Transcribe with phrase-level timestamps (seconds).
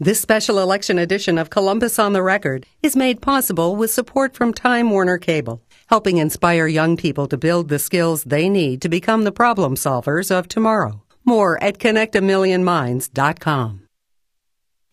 [0.00, 4.54] This special election edition of Columbus on the Record is made possible with support from
[4.54, 9.24] Time Warner Cable, helping inspire young people to build the skills they need to become
[9.24, 11.02] the problem solvers of tomorrow.
[11.24, 13.82] More at connectamillionminds.com.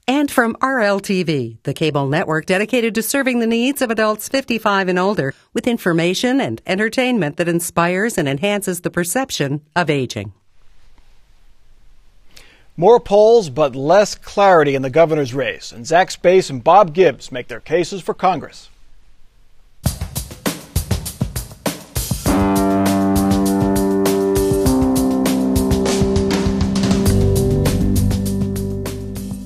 [0.08, 4.98] And from RLTV, the cable network dedicated to serving the needs of adults 55 and
[4.98, 10.34] older with information and entertainment that inspires and enhances the perception of aging.
[12.78, 15.72] More polls, but less clarity in the governor's race.
[15.72, 18.70] And Zach Space and Bob Gibbs make their cases for Congress.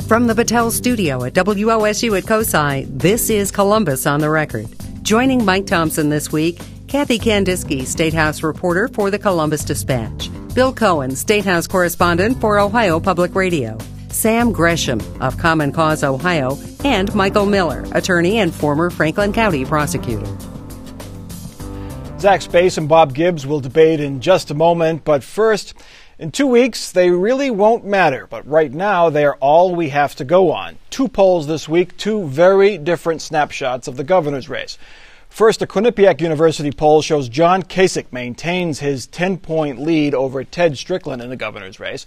[0.08, 4.68] From the Battelle studio at WOSU at COSI, this is Columbus on the Record.
[5.04, 10.32] Joining Mike Thompson this week, Kathy Candisky, State House reporter for the Columbus Dispatch.
[10.54, 13.78] Bill Cohen, State House correspondent for Ohio Public Radio.
[14.10, 20.26] Sam Gresham of Common Cause Ohio, and Michael Miller, attorney and former Franklin County prosecutor.
[22.20, 25.76] Zach Space and Bob Gibbs will debate in just a moment, but first,
[26.18, 30.16] in two weeks, they really won't matter, but right now they are all we have
[30.16, 30.78] to go on.
[30.90, 34.80] Two polls this week, two very different snapshots of the governor's race.
[35.30, 40.78] First, a Quinnipiac University poll shows John Kasich maintains his 10 point lead over Ted
[40.78, 42.06] Strickland in the governor's race.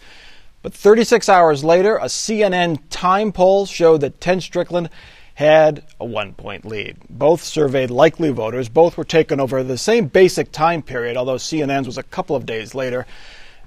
[0.60, 4.90] But 36 hours later, a CNN time poll showed that Ted Strickland
[5.34, 6.98] had a one point lead.
[7.08, 8.68] Both surveyed likely voters.
[8.68, 12.44] Both were taken over the same basic time period, although CNN's was a couple of
[12.44, 13.06] days later.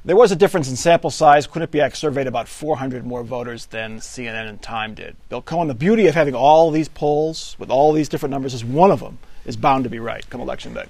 [0.03, 1.47] There was a difference in sample size.
[1.47, 5.15] Quinnipiac surveyed about 400 more voters than CNN and Time did.
[5.29, 8.63] Bill Cohen, the beauty of having all these polls with all these different numbers is
[8.63, 10.85] one of them is bound to be right come election day.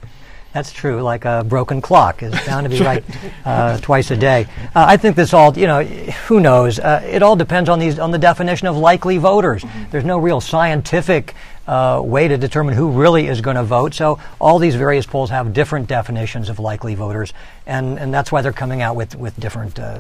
[0.55, 1.01] That's true.
[1.01, 3.03] Like a broken clock is bound to be right
[3.43, 4.47] uh, twice a day.
[4.73, 6.79] Uh, I think this all, you know, who knows?
[6.79, 9.63] Uh, it all depends on these on the definition of likely voters.
[9.63, 9.91] Mm-hmm.
[9.91, 11.35] There's no real scientific
[11.67, 13.93] uh, way to determine who really is going to vote.
[13.93, 17.33] So all these various polls have different definitions of likely voters,
[17.65, 19.99] and, and that's why they're coming out with with different uh,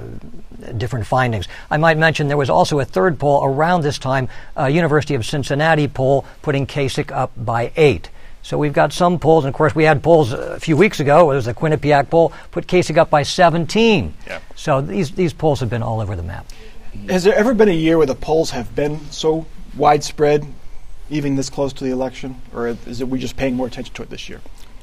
[0.77, 1.49] different findings.
[1.69, 5.25] I might mention there was also a third poll around this time, a University of
[5.25, 8.09] Cincinnati poll putting Kasich up by eight.
[8.45, 11.31] So we've got some polls, and of course we had polls a few weeks ago.
[11.31, 14.13] It was the Quinnipiac poll, put Kasich up by 17.
[14.27, 14.39] Yeah.
[14.55, 16.45] So these these polls have been all over the map.
[17.09, 20.45] Has there ever been a year where the polls have been so widespread,
[21.09, 24.03] even this close to the election, or is it we just paying more attention to
[24.03, 24.41] it this year?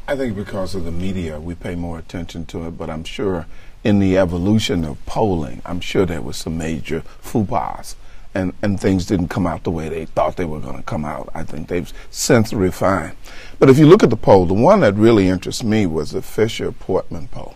[0.08, 2.72] I think because of the media, we pay more attention to it.
[2.72, 3.46] But I'm sure
[3.84, 7.94] in the evolution of polling, I'm sure there was some major faux pas
[8.34, 11.04] and, and things didn't come out the way they thought they were going to come
[11.04, 11.28] out.
[11.34, 13.16] I think they've since refined.
[13.58, 16.22] But if you look at the poll, the one that really interests me was the
[16.22, 17.54] Fisher Portman poll.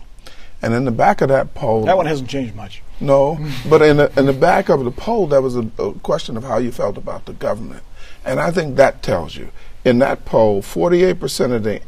[0.61, 2.81] And in the back of that poll, that one hasn't changed much.
[2.99, 3.37] No,
[3.69, 6.43] but in the, in the back of the poll, there was a, a question of
[6.43, 7.83] how you felt about the government,
[8.25, 9.51] and I think that tells you.
[9.85, 11.81] In that poll, 48% of the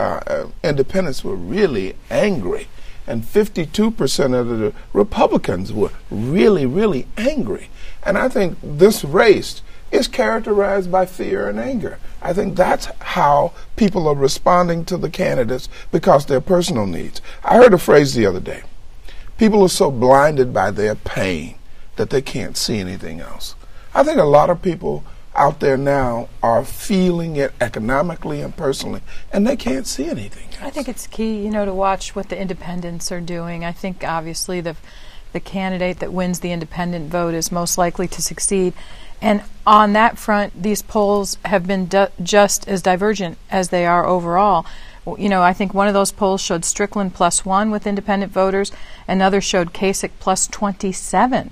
[0.00, 2.68] uh, uh, independents were really angry,
[3.06, 7.68] and 52% of the Republicans were really, really angry.
[8.06, 11.98] And I think this race is characterized by fear and anger.
[12.22, 17.20] I think that's how people are responding to the candidates because their personal needs.
[17.44, 18.62] I heard a phrase the other day.
[19.38, 21.56] People are so blinded by their pain
[21.96, 23.56] that they can't see anything else.
[23.92, 29.02] I think a lot of people out there now are feeling it economically and personally,
[29.32, 30.46] and they can't see anything.
[30.52, 30.62] Else.
[30.62, 33.64] I think it's key, you know, to watch what the independents are doing.
[33.64, 34.76] I think obviously the
[35.32, 38.72] the candidate that wins the independent vote is most likely to succeed.
[39.20, 44.06] And on that front, these polls have been du- just as divergent as they are
[44.06, 44.66] overall.
[45.18, 48.72] You know, I think one of those polls showed Strickland plus one with independent voters,
[49.06, 51.50] another showed Kasich plus 27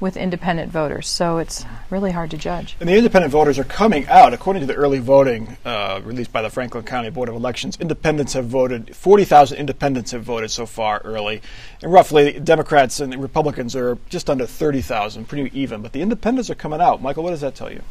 [0.00, 1.08] with independent voters.
[1.08, 2.76] So it's really hard to judge.
[2.80, 4.32] And the independent voters are coming out.
[4.32, 8.32] According to the early voting uh, released by the Franklin County Board of Elections, independents
[8.34, 11.42] have voted, 40,000 independents have voted so far early.
[11.82, 15.82] And roughly, Democrats and Republicans are just under 30,000, pretty even.
[15.82, 17.02] But the independents are coming out.
[17.02, 17.82] Michael, what does that tell you?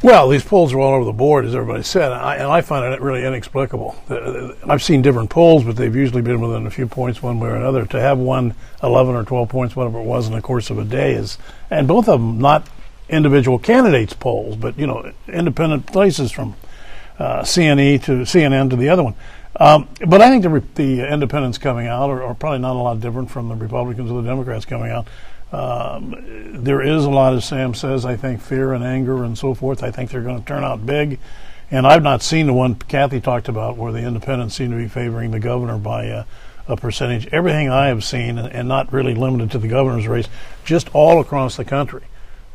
[0.00, 2.60] Well, these polls are all over the board, as everybody said, and I, and I
[2.60, 3.96] find it really inexplicable.
[4.68, 7.56] I've seen different polls, but they've usually been within a few points one way or
[7.56, 7.84] another.
[7.86, 10.84] To have one 11 or 12 points, whatever it was, in the course of a
[10.84, 11.36] day is,
[11.68, 12.68] and both of them not
[13.08, 16.54] individual candidates polls, but you know, independent places from
[17.18, 19.14] uh, CNE to CNN to the other one.
[19.56, 23.00] Um, but I think the, the independents coming out are, are, probably not a lot
[23.00, 25.08] different from the Republicans or the Democrats coming out.
[25.50, 29.54] Um, there is a lot, as Sam says, I think, fear and anger and so
[29.54, 29.82] forth.
[29.82, 31.18] I think they're going to turn out big.
[31.70, 34.88] And I've not seen the one Kathy talked about where the independents seem to be
[34.88, 36.24] favoring the governor by a,
[36.66, 37.26] a percentage.
[37.28, 40.28] Everything I have seen, and, not really limited to the governor's race,
[40.64, 42.04] just all across the country,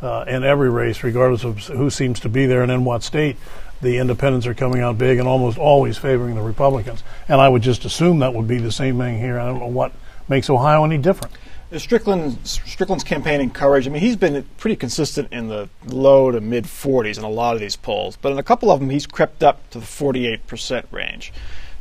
[0.02, 3.38] uh, in every race, regardless of who seems to be there and in what state.
[3.82, 7.04] The independents are coming out big and almost always favoring the Republicans.
[7.28, 9.40] And I would just assume that would be the same thing here.
[9.40, 9.92] I don't know what
[10.30, 11.36] makes Ohio any different.
[11.80, 13.88] Strickland, Strickland's campaigning courage.
[13.88, 17.56] I mean, he's been pretty consistent in the low to mid 40s in a lot
[17.56, 20.86] of these polls, but in a couple of them, he's crept up to the 48%
[20.92, 21.34] range.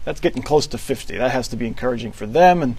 [0.05, 1.17] That's getting close to 50.
[1.19, 2.77] That has to be encouraging for them, and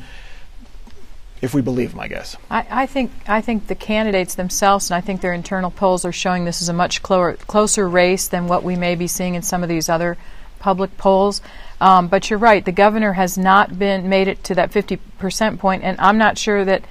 [1.42, 2.38] if we believe them, I guess.
[2.50, 6.12] I, I think I think the candidates themselves, and I think their internal polls are
[6.12, 9.42] showing this is a much clo- closer race than what we may be seeing in
[9.42, 10.18] some of these other
[10.60, 11.42] public polls.
[11.82, 15.84] Um, but you're right, the governor has not been made it to that 50% point,
[15.84, 16.84] and I'm not sure that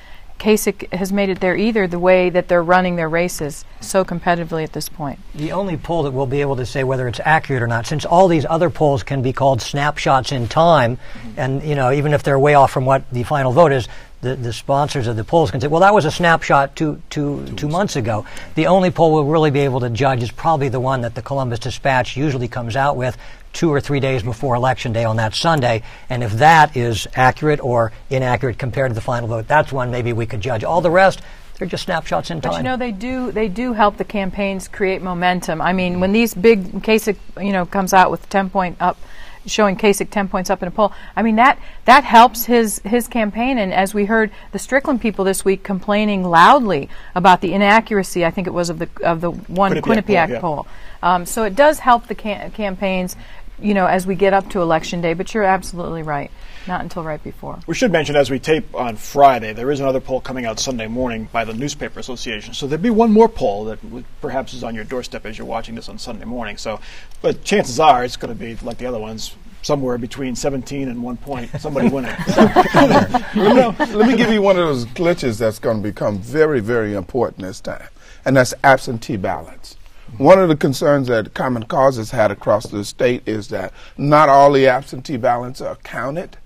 [0.42, 4.64] Kasich has made it there either, the way that they're running their races so competitively
[4.64, 5.20] at this point.
[5.36, 8.04] The only poll that we'll be able to say whether it's accurate or not, since
[8.04, 10.98] all these other polls can be called snapshots in time,
[11.36, 13.86] and you know even if they're way off from what the final vote is,
[14.20, 17.46] the, the sponsors of the polls can say, well, that was a snapshot two, two,
[17.56, 18.24] two months ago.
[18.56, 21.22] The only poll we'll really be able to judge is probably the one that the
[21.22, 23.16] Columbus Dispatch usually comes out with,
[23.52, 25.82] two or three days before Election Day on that Sunday.
[26.08, 30.12] And if that is accurate or inaccurate compared to the final vote, that's one maybe
[30.12, 30.64] we could judge.
[30.64, 31.20] All the rest,
[31.58, 32.52] they're just snapshots in time.
[32.52, 35.60] But you know, they do they do help the campaigns create momentum.
[35.60, 38.98] I mean, when these big Kasich, you know, comes out with ten point up
[39.46, 40.92] showing Kasich 10 points up in a poll.
[41.16, 45.24] I mean that that helps his his campaign and as we heard the Strickland people
[45.24, 49.30] this week complaining loudly about the inaccuracy I think it was of the of the
[49.30, 50.30] one Quinnipiac, Quinnipiac poll.
[50.30, 50.40] Yeah.
[50.40, 50.66] poll.
[51.02, 53.16] Um, so it does help the cam- campaigns
[53.62, 55.14] you know, as we get up to election day.
[55.14, 56.30] But you're absolutely right.
[56.66, 57.58] Not until right before.
[57.66, 60.86] We should mention as we tape on Friday, there is another poll coming out Sunday
[60.86, 62.54] morning by the Newspaper Association.
[62.54, 63.78] So there'd be one more poll that
[64.20, 66.56] perhaps is on your doorstep as you're watching this on Sunday morning.
[66.56, 66.80] So,
[67.20, 71.02] but chances are it's going to be like the other ones, somewhere between 17 and
[71.02, 72.14] one point, somebody winning.
[72.36, 76.60] let, me, let me give you one of those glitches that's going to become very,
[76.60, 77.88] very important this time,
[78.24, 79.76] and that's absentee ballots.
[80.18, 84.28] One of the concerns that Common Cause has had across the state is that not
[84.28, 86.36] all the absentee ballots are counted.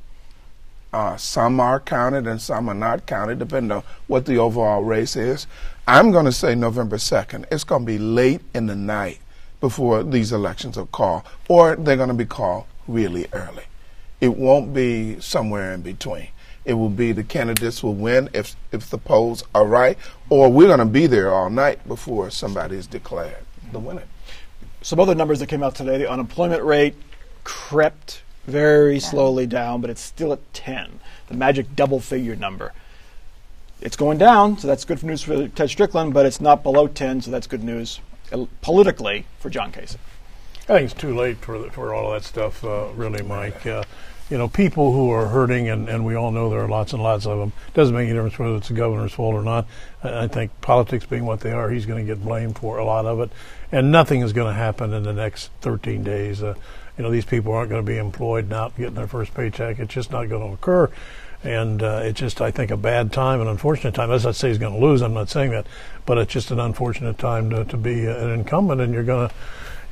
[0.93, 5.17] Uh, some are counted and some are not counted, depending on what the overall race
[5.17, 5.49] is.
[5.89, 7.47] I'm going to say November 2nd.
[7.51, 9.19] It's going to be late in the night
[9.61, 13.65] before these elections are called, or they're going to be called really early.
[14.21, 16.29] It won't be somewhere in between.
[16.65, 19.99] It will be the candidates will win if if the polls are right,
[20.31, 23.46] or we're going to be there all night before somebody is declared
[23.76, 24.05] the winner.
[24.82, 26.94] Some other numbers that came out today: the unemployment rate
[27.44, 32.73] crept very slowly down, but it's still at 10, the magic double figure number.
[33.81, 37.23] It's going down, so that's good news for Ted Strickland, but it's not below 10,
[37.23, 38.00] so that's good news
[38.32, 39.96] uh, politically for John Kasich.
[40.69, 43.67] I think it's too late for the, for all of that stuff, uh, really, Mike.
[43.67, 43.84] Uh,
[44.31, 47.02] you know, people who are hurting, and, and we all know there are lots and
[47.02, 47.52] lots of them.
[47.75, 49.67] Doesn't make any difference whether it's the governor's fault or not.
[50.02, 53.06] I think politics being what they are, he's going to get blamed for a lot
[53.06, 53.31] of it,
[53.70, 56.43] and nothing is going to happen in the next 13 days.
[56.43, 56.55] Uh,
[56.99, 59.78] you know, these people aren't going to be employed not getting their first paycheck.
[59.78, 60.90] It's just not going to occur.
[61.44, 64.11] And uh, it's just, I think, a bad time, an unfortunate time.
[64.11, 65.02] As I say, he's going to lose.
[65.02, 65.67] I'm not saying that,
[66.05, 69.34] but it's just an unfortunate time to, to be an incumbent, and you're going to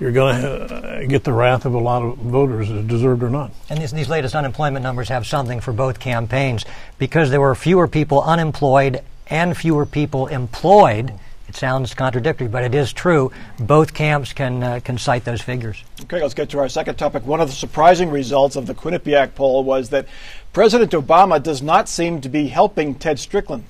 [0.00, 3.52] you're going to uh, get the wrath of a lot of voters, deserved or not.
[3.68, 6.64] And these, these latest unemployment numbers have something for both campaigns
[6.98, 11.12] because there were fewer people unemployed and fewer people employed.
[11.48, 13.30] It sounds contradictory, but it is true.
[13.60, 15.84] Both camps can uh, can cite those figures.
[16.02, 17.26] Okay, let's get to our second topic.
[17.26, 20.06] One of the surprising results of the Quinnipiac poll was that
[20.52, 23.64] President Obama does not seem to be helping Ted Strickland.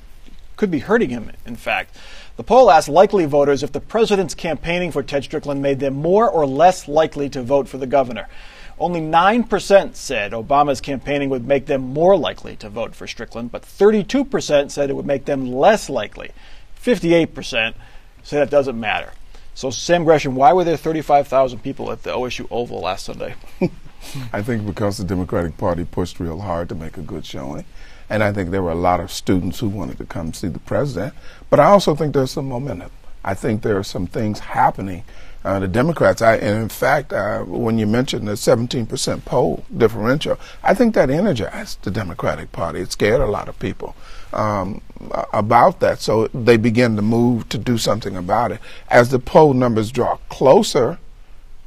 [0.57, 1.97] Could be hurting him, in fact.
[2.37, 6.29] The poll asked likely voters if the president's campaigning for Ted Strickland made them more
[6.29, 8.29] or less likely to vote for the governor.
[8.77, 13.63] Only 9% said Obama's campaigning would make them more likely to vote for Strickland, but
[13.63, 16.33] 32% said it would make them less likely.
[16.83, 17.75] 58%
[18.25, 19.13] said it doesn't matter.
[19.55, 23.37] So, Sam Gresham, why were there 35,000 people at the OSU Oval last Sunday?
[24.33, 27.65] I think because the Democratic Party pushed real hard to make a good showing.
[28.11, 30.59] And I think there were a lot of students who wanted to come see the
[30.61, 31.15] president.
[31.51, 32.91] But I also think there's some momentum.
[33.25, 35.05] I think there are some things happening.
[35.45, 40.39] Uh, the Democrats, I, and in fact, uh, when you mentioned the 17% poll differential,
[40.63, 42.81] I think that energized the Democratic Party.
[42.81, 43.95] It scared a lot of people
[44.33, 44.81] um,
[45.33, 46.01] about that.
[46.01, 48.61] So they began to move to do something about it.
[48.89, 50.99] As the poll numbers draw closer,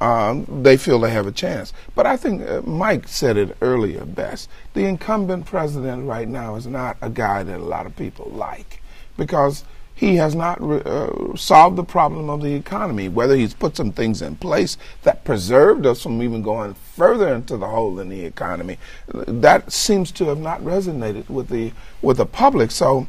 [0.00, 1.72] um, they feel they have a chance.
[1.94, 4.48] But I think uh, Mike said it earlier best.
[4.74, 8.80] The incumbent president right now is not a guy that a lot of people like
[9.16, 9.64] because
[9.98, 13.08] he has not uh, solved the problem of the economy.
[13.08, 17.56] Whether he's put some things in place that preserved us from even going further into
[17.56, 18.78] the hole in the economy,
[19.08, 22.70] that seems to have not resonated with the with the public.
[22.70, 23.08] So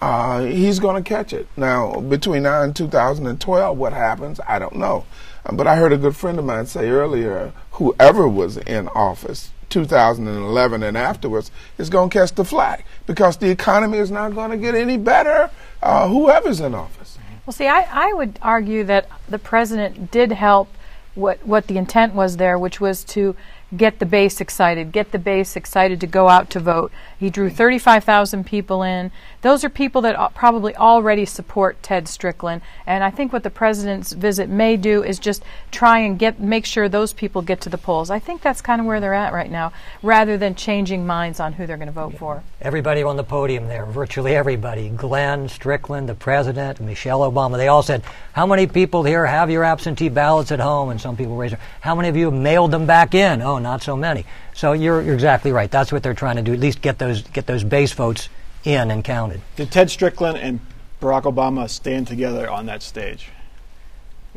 [0.00, 1.48] uh, he's going to catch it.
[1.56, 5.04] Now, between now and 2012, what happens, I don't know.
[5.50, 10.82] But I heard a good friend of mine say earlier, whoever was in office, 2011
[10.82, 14.56] and afterwards, is going to catch the flag because the economy is not going to
[14.56, 15.50] get any better.
[15.82, 17.18] Uh, whoever's in office.
[17.44, 20.68] Well, see, I, I would argue that the president did help
[21.14, 23.36] what what the intent was there, which was to
[23.76, 26.92] get the base excited, get the base excited to go out to vote.
[27.18, 29.10] He drew 35,000 people in.
[29.42, 34.12] Those are people that probably already support Ted Strickland, and I think what the president's
[34.12, 37.76] visit may do is just try and get make sure those people get to the
[37.76, 38.08] polls.
[38.08, 41.54] I think that's kind of where they're at right now, rather than changing minds on
[41.54, 42.18] who they're going to vote yeah.
[42.20, 42.42] for.
[42.60, 47.82] Everybody on the podium there, virtually everybody, Glenn Strickland, the president, Michelle Obama, they all
[47.82, 51.54] said, "How many people here have your absentee ballots at home?" And some people raised
[51.54, 54.24] their, "How many of you have mailed them back in?" Oh, not so many.
[54.54, 55.70] So you're, you're exactly right.
[55.70, 56.52] That's what they're trying to do.
[56.52, 58.28] At least get those get those base votes
[58.64, 59.40] in and counted.
[59.56, 60.60] Did Ted Strickland and
[61.00, 63.28] Barack Obama stand together on that stage?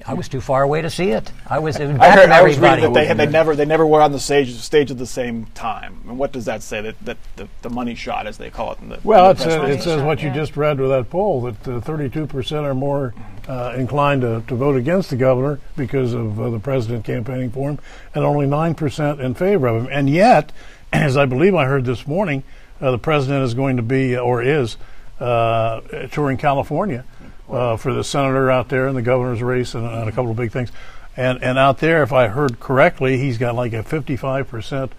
[0.05, 1.31] I was too far away to see it.
[1.47, 1.77] I was.
[1.77, 2.29] I heard.
[2.29, 4.91] I was reading that they, had, they never they never were on the stage stage
[4.91, 6.01] at the same time.
[6.05, 6.81] And what does that say?
[6.81, 9.65] That, that the, the money shot, as they call it, in the well, in the
[9.67, 13.13] it says what you just read with that poll that thirty two percent are more
[13.47, 17.69] uh, inclined to, to vote against the governor because of uh, the president campaigning for
[17.69, 17.79] him,
[18.13, 19.89] and only nine percent in favor of him.
[19.89, 20.51] And yet,
[20.93, 22.43] as I believe I heard this morning,
[22.81, 24.77] uh, the president is going to be or is
[25.19, 27.05] uh, touring California
[27.49, 30.37] uh, for the senator out there and the governor's race and, and, a couple of
[30.37, 30.71] big things.
[31.17, 34.91] And and out there, if I heard correctly, he's got like a 55 percent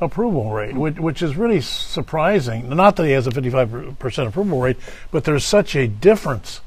[0.00, 2.68] approval rate, which, which, is really surprising.
[2.68, 4.76] Not that he has a 55 percent approval rate,
[5.10, 6.60] but there's such a difference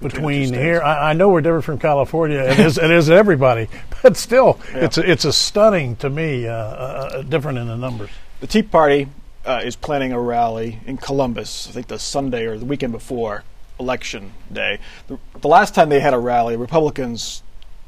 [0.00, 0.80] between here.
[0.80, 2.38] I, I, know we're different from California.
[2.38, 3.68] And it is it is everybody,
[4.02, 4.84] but still, yeah.
[4.84, 8.10] it's a, it's a stunning to me uh, uh, different in the numbers.
[8.40, 9.08] The Tea Party
[9.48, 11.66] uh, is planning a rally in Columbus.
[11.68, 13.44] I think the Sunday or the weekend before
[13.80, 14.78] election day.
[15.06, 17.42] The, the last time they had a rally, Republicans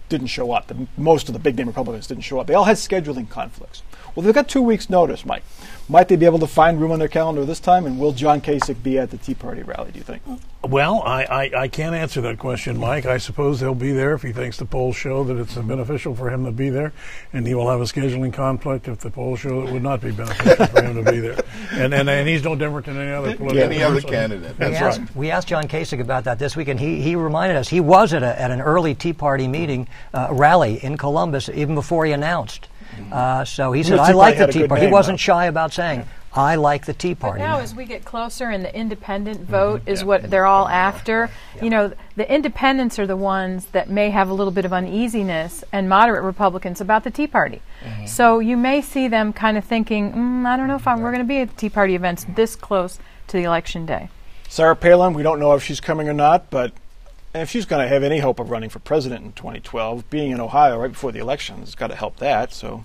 [0.08, 0.68] didn't show up.
[0.68, 2.46] The, most of the big name Republicans didn't show up.
[2.46, 3.82] They all had scheduling conflicts.
[4.14, 5.44] Well, they've got two weeks' notice, Mike.
[5.90, 7.84] Might they be able to find room on their calendar this time?
[7.84, 10.22] And will John Kasich be at the Tea Party rally, do you think?
[10.62, 13.06] Well, I, I, I, can't answer that question, Mike.
[13.06, 16.30] I suppose he'll be there if he thinks the polls show that it's beneficial for
[16.30, 16.92] him to be there.
[17.32, 20.12] And he will have a scheduling conflict if the polls show it would not be
[20.12, 21.42] beneficial for him to be there.
[21.72, 24.58] And, and, and he's no different than any other political Any other candidate.
[24.58, 25.16] That's we asked, right.
[25.16, 28.12] We asked John Kasich about that this week, and he, he reminded us he was
[28.12, 32.12] at, a, at an early Tea Party meeting, uh, rally in Columbus, even before he
[32.12, 32.68] announced.
[33.12, 35.22] Uh, so he said, "I like the Tea Party." He wasn't though.
[35.22, 38.64] shy about saying, "I like the Tea Party." But now, as we get closer, and
[38.64, 39.50] the independent mm-hmm.
[39.50, 40.06] vote is yeah.
[40.06, 41.30] what they're all after.
[41.56, 41.64] Yeah.
[41.64, 45.64] You know, the independents are the ones that may have a little bit of uneasiness,
[45.72, 47.62] and moderate Republicans about the Tea Party.
[47.82, 48.06] Mm-hmm.
[48.06, 51.12] So you may see them kind of thinking, mm, "I don't know if I'm, we're
[51.12, 54.08] going to be at the Tea Party events this close to the election day."
[54.48, 56.72] Sarah Palin, we don't know if she's coming or not, but
[57.34, 60.40] if she's going to have any hope of running for president in 2012, being in
[60.40, 62.52] Ohio right before the election has got to help that.
[62.52, 62.84] So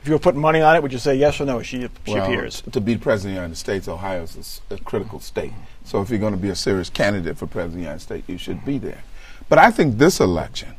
[0.00, 1.62] if you were putting money on it, would you say yes or no?
[1.62, 2.62] She, she well, appears.
[2.72, 5.52] To be president of the United States, Ohio is a, a, critical state.
[5.84, 8.28] So if you're going to be a serious candidate for president of the United States,
[8.28, 9.04] you should be there.
[9.48, 10.74] But I think this election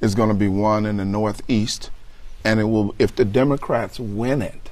[0.00, 1.90] is going to be won in the Northeast,
[2.44, 2.94] and it will.
[2.98, 4.70] If the Democrats win it,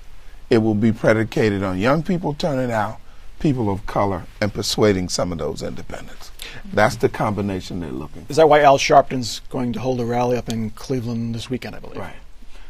[0.51, 3.01] it will be predicated on young people turning out,
[3.39, 6.31] people of color, and persuading some of those independents.
[6.73, 8.25] That's the combination they're looking.
[8.25, 8.31] For.
[8.31, 11.77] Is that why Al Sharpton's going to hold a rally up in Cleveland this weekend?
[11.77, 11.99] I believe.
[11.99, 12.17] Right.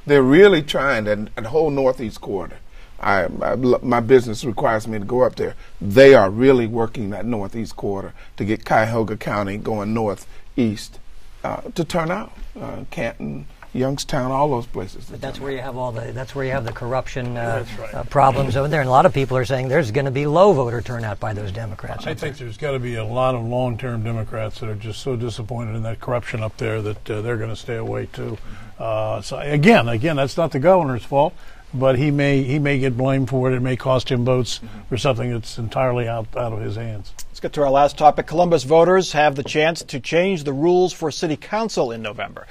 [0.06, 2.58] They're really trying that, that whole northeast corridor.
[3.00, 5.54] I, I, my business requires me to go up there.
[5.80, 10.98] They are really working that northeast corridor to get Cuyahoga County going northeast
[11.44, 12.32] uh, to turn out.
[12.58, 13.46] Uh, Canton,
[13.78, 15.06] Youngstown, all those places.
[15.10, 17.94] But that's where you have all the that's where you have the corruption uh, right.
[17.94, 20.26] uh, problems over there, and a lot of people are saying there's going to be
[20.26, 22.06] low voter turnout by those Democrats.
[22.06, 22.46] I think there.
[22.46, 25.82] there's got to be a lot of long-term Democrats that are just so disappointed in
[25.84, 28.36] that corruption up there that uh, they're going to stay away too.
[28.78, 31.34] Uh, so again, again, that's not the governor's fault,
[31.74, 33.56] but he may he may get blamed for it.
[33.56, 34.82] It may cost him votes mm-hmm.
[34.88, 37.12] for something that's entirely out out of his hands.
[37.38, 38.26] Let's get to our last topic.
[38.26, 42.48] Columbus voters have the chance to change the rules for city council in November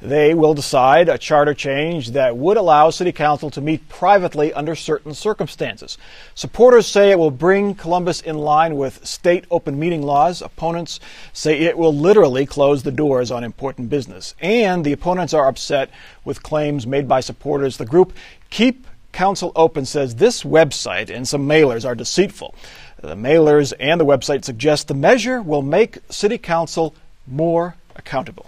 [0.00, 4.74] they will decide a charter change that would allow City Council to meet privately under
[4.74, 5.98] certain circumstances.
[6.34, 10.40] Supporters say it will bring Columbus in line with state open meeting laws.
[10.40, 11.00] Opponents
[11.32, 14.34] say it will literally close the doors on important business.
[14.40, 15.90] And the opponents are upset
[16.24, 17.76] with claims made by supporters.
[17.76, 18.14] The group
[18.48, 22.54] Keep Council Open says this website and some mailers are deceitful.
[23.02, 26.94] The mailers and the website suggest the measure will make City Council
[27.26, 28.46] more accountable.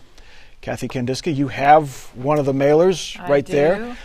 [0.61, 3.53] Kathy Candisky, you have one of the mailers I right do.
[3.53, 3.97] there.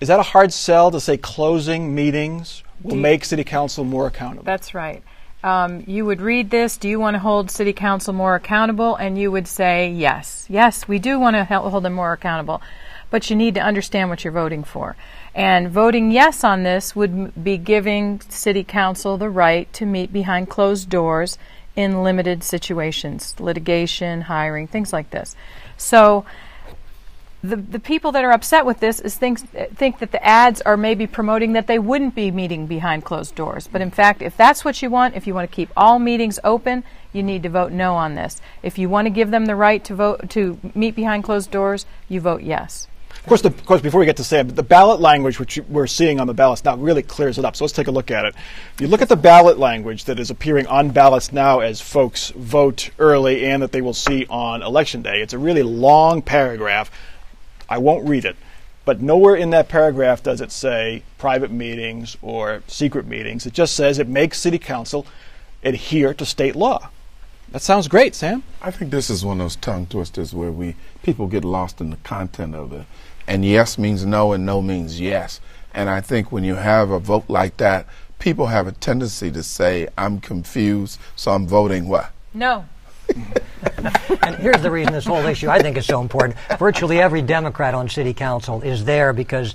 [0.00, 4.44] Is that a hard sell to say closing meetings will make City Council more accountable?
[4.44, 5.02] That's right.
[5.42, 6.76] um, you would read this.
[6.76, 8.96] Do you want to hold city council more accountable?
[8.96, 10.46] And you would say yes.
[10.48, 12.60] Yes, we do want to hold them more accountable.
[13.10, 14.96] But you need to understand what you're voting for.
[15.34, 20.48] And voting yes on this would be giving city council the right to meet behind
[20.48, 21.38] closed doors
[21.76, 25.36] in limited situations, litigation, hiring, things like this.
[25.76, 26.24] So
[27.42, 30.60] the, the people that are upset with this is think, uh, think that the ads
[30.62, 33.68] are maybe promoting that they wouldn't be meeting behind closed doors.
[33.70, 36.40] But in fact, if that's what you want, if you want to keep all meetings
[36.42, 36.82] open,
[37.12, 38.40] you need to vote no on this.
[38.62, 41.86] If you want to give them the right to vote to meet behind closed doors,
[42.08, 42.88] you vote yes.
[43.18, 45.86] Of course, the, of course, before we get to Sam, the ballot language which we're
[45.86, 47.56] seeing on the ballots now really clears it up.
[47.56, 48.34] So let's take a look at it.
[48.74, 52.30] If you look at the ballot language that is appearing on ballots now as folks
[52.30, 56.90] vote early and that they will see on election day, it's a really long paragraph
[57.68, 58.36] I won't read it.
[58.84, 63.44] But nowhere in that paragraph does it say private meetings or secret meetings.
[63.44, 65.06] It just says it makes city council
[65.62, 66.88] adhere to state law.
[67.52, 68.42] That sounds great, Sam.
[68.60, 71.90] I think this is one of those tongue twisters where we people get lost in
[71.90, 72.84] the content of it.
[73.26, 75.40] And yes means no and no means yes.
[75.72, 77.86] And I think when you have a vote like that,
[78.18, 82.12] people have a tendency to say, I'm confused, so I'm voting what?
[82.34, 82.66] No.
[84.22, 86.38] and here's the reason this whole issue I think is so important.
[86.58, 89.54] Virtually every Democrat on city council is there because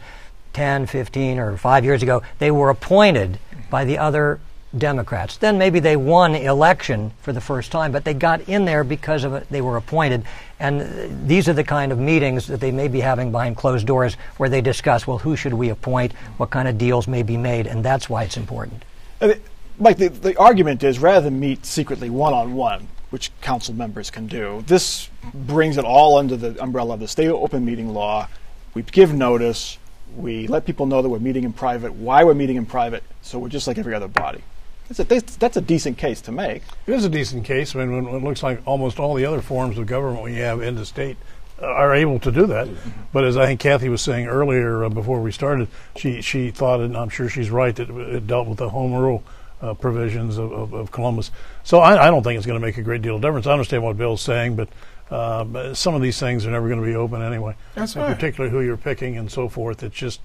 [0.54, 4.40] 10, 15, or five years ago, they were appointed by the other
[4.78, 5.38] Democrats.
[5.38, 9.24] Then maybe they won election for the first time, but they got in there because
[9.24, 9.48] of it.
[9.50, 10.24] They were appointed,
[10.60, 14.16] and these are the kind of meetings that they may be having behind closed doors,
[14.38, 17.68] where they discuss, well, who should we appoint, what kind of deals may be made,
[17.68, 18.84] and that's why it's important.
[19.22, 19.34] Uh,
[19.80, 24.10] Mike, the, the argument is rather than meet secretly one on one, which council members
[24.10, 24.64] can do.
[24.66, 28.28] This brings it all under the umbrella of the state open meeting law.
[28.74, 29.78] We give notice.
[30.16, 33.40] We let people know that we're meeting in private, why we're meeting in private, so
[33.40, 34.44] we're just like every other body.
[34.90, 36.62] That's a, that's a decent case to make.
[36.86, 37.76] It is a decent case.
[37.76, 40.76] I mean, it looks like almost all the other forms of government we have in
[40.76, 41.18] the state
[41.62, 42.68] are able to do that.
[43.12, 46.80] But as I think Kathy was saying earlier uh, before we started, she, she thought,
[46.82, 49.24] and I'm sure she's right, that it dealt with the home rule
[49.62, 51.32] uh, provisions of, of, of, Columbus.
[51.64, 53.48] So I, I don't think it's going to make a great deal of difference.
[53.48, 54.68] I understand what Bill's saying, but,
[55.10, 57.56] uh, but some of these things are never going to be open anyway.
[57.76, 58.14] That's right.
[58.14, 59.82] Particularly who you're picking and so forth.
[59.82, 60.20] It's just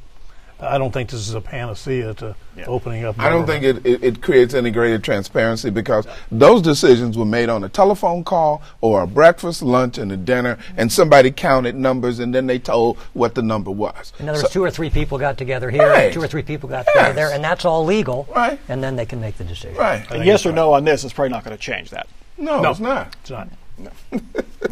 [0.60, 2.64] I don't think this is a panacea to yeah.
[2.66, 3.18] opening up.
[3.18, 7.48] I don't think it, it, it, creates any greater transparency because those decisions were made
[7.48, 12.18] on a telephone call or a breakfast, lunch, and a dinner, and somebody counted numbers
[12.18, 14.12] and then they told what the number was.
[14.18, 16.12] In other words, two or three people got together here, right.
[16.12, 18.28] two or three people got together there, and that's all legal.
[18.34, 18.58] Right.
[18.68, 19.76] And then they can make the decision.
[19.76, 20.10] Right.
[20.10, 22.08] And yes or no on this is probably not going to change that.
[22.36, 23.14] No, no, it's not.
[23.20, 23.48] It's not.
[23.78, 23.90] No.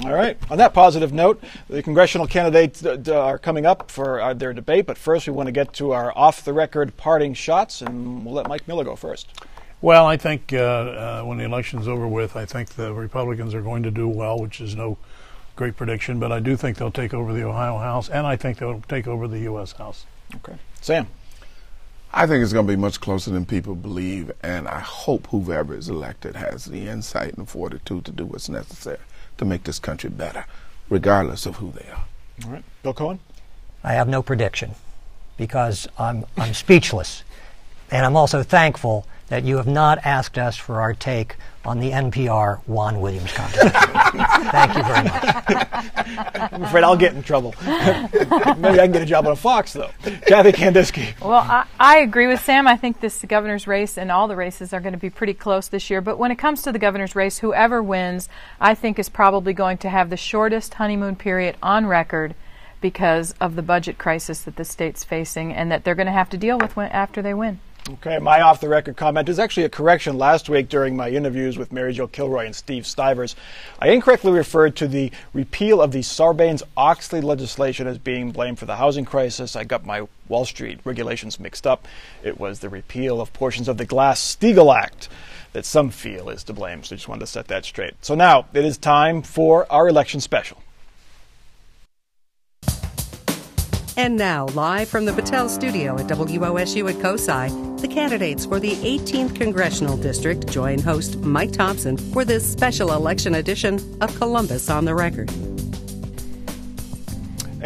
[0.07, 0.39] All right.
[0.53, 4.87] On that positive note, the congressional candidates uh, are coming up for uh, their debate,
[4.87, 8.35] but first we want to get to our off the record parting shots, and we'll
[8.35, 9.29] let Mike Miller go first.
[9.83, 13.63] Well, I think uh, uh, when the election's over with, I think the Republicans are
[13.63, 14.97] going to do well, which is no
[15.57, 18.59] great prediction, but I do think they'll take over the Ohio House, and I think
[18.59, 19.73] they'll take over the U.S.
[19.73, 20.07] House.
[20.37, 20.57] Okay.
[20.81, 21.09] Sam.
[22.13, 25.75] I think it's going to be much closer than people believe, and I hope whoever
[25.75, 28.99] is elected has the insight and fortitude to do what's necessary
[29.39, 30.45] to make this country better,
[30.89, 32.05] regardless of who they are.
[32.45, 32.65] All right.
[32.83, 33.19] Bill Cohen?
[33.83, 34.75] I have no prediction
[35.37, 37.23] because I'm, I'm speechless.
[37.91, 41.91] And I'm also thankful that you have not asked us for our take on the
[41.91, 43.71] NPR Juan Williams controversy.
[44.51, 46.53] Thank you very much.
[46.53, 47.55] I'm afraid I'll get in trouble.
[47.67, 49.91] Maybe I can get a job on a Fox, though.
[50.27, 51.21] Kathy Candisky.
[51.21, 52.69] Well, I, I, agree with Sam.
[52.69, 55.69] I think this governor's race and all the races are going to be pretty close
[55.69, 56.01] this year.
[56.01, 58.29] But when it comes to the governor's race, whoever wins,
[58.61, 62.35] I think is probably going to have the shortest honeymoon period on record
[62.81, 66.31] because of the budget crisis that the state's facing and that they're going to have
[66.31, 67.59] to deal with when, after they win.
[67.89, 71.57] Okay, my off the record comment is actually a correction last week during my interviews
[71.57, 73.37] with Mary Jo Kilroy and Steve Stivers.
[73.79, 78.67] I incorrectly referred to the repeal of the Sarbanes Oxley legislation as being blamed for
[78.67, 79.55] the housing crisis.
[79.55, 81.87] I got my Wall Street regulations mixed up.
[82.25, 85.09] It was the repeal of portions of the Glass Steagall Act
[85.53, 87.95] that some feel is to blame, so I just wanted to set that straight.
[88.01, 90.61] So now it is time for our election special.
[93.99, 98.73] And now, live from the Battelle studio at WOSU at COSI, the candidates for the
[98.73, 104.85] 18th Congressional District join host Mike Thompson for this special election edition of Columbus on
[104.85, 105.31] the Record.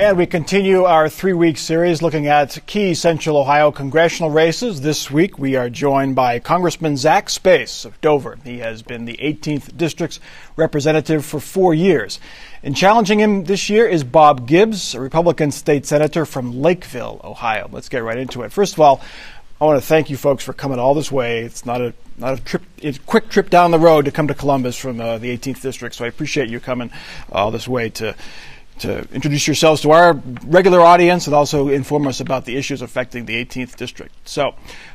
[0.00, 4.80] And we continue our three week series looking at key Central Ohio congressional races.
[4.80, 8.38] This week we are joined by Congressman Zach Space of Dover.
[8.42, 10.18] He has been the 18th District's
[10.56, 12.18] representative for four years.
[12.62, 17.68] And challenging him this year is Bob Gibbs, a Republican state senator from Lakeville, Ohio.
[17.70, 18.52] Let's get right into it.
[18.52, 19.02] First of all,
[19.60, 21.40] I want to thank you folks for coming all this way.
[21.40, 24.28] It's not a not a trip, it's a quick trip down the road to come
[24.28, 25.94] to Columbus from uh, the 18th district.
[25.94, 26.90] So I appreciate you coming
[27.30, 28.14] all this way to
[28.80, 30.14] to introduce yourselves to our
[30.44, 34.14] regular audience and also inform us about the issues affecting the 18th district.
[34.28, 34.54] So,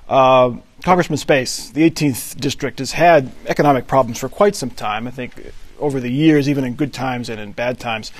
[0.09, 5.07] uh, Congressman Space, the 18th district has had economic problems for quite some time.
[5.07, 8.11] I think over the years, even in good times and in bad times,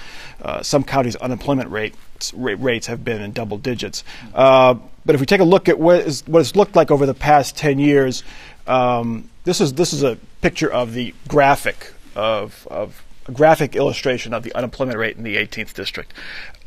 [0.41, 4.04] uh, some counties' unemployment rates, rates have been in double digits.
[4.34, 4.75] Uh,
[5.06, 7.13] but if we take a look at what, is, what it's looked like over the
[7.13, 8.23] past 10 years,
[8.67, 14.44] um, this is this is a picture of the graphic of, of graphic illustration of
[14.44, 16.14] the unemployment rate in the 18th district.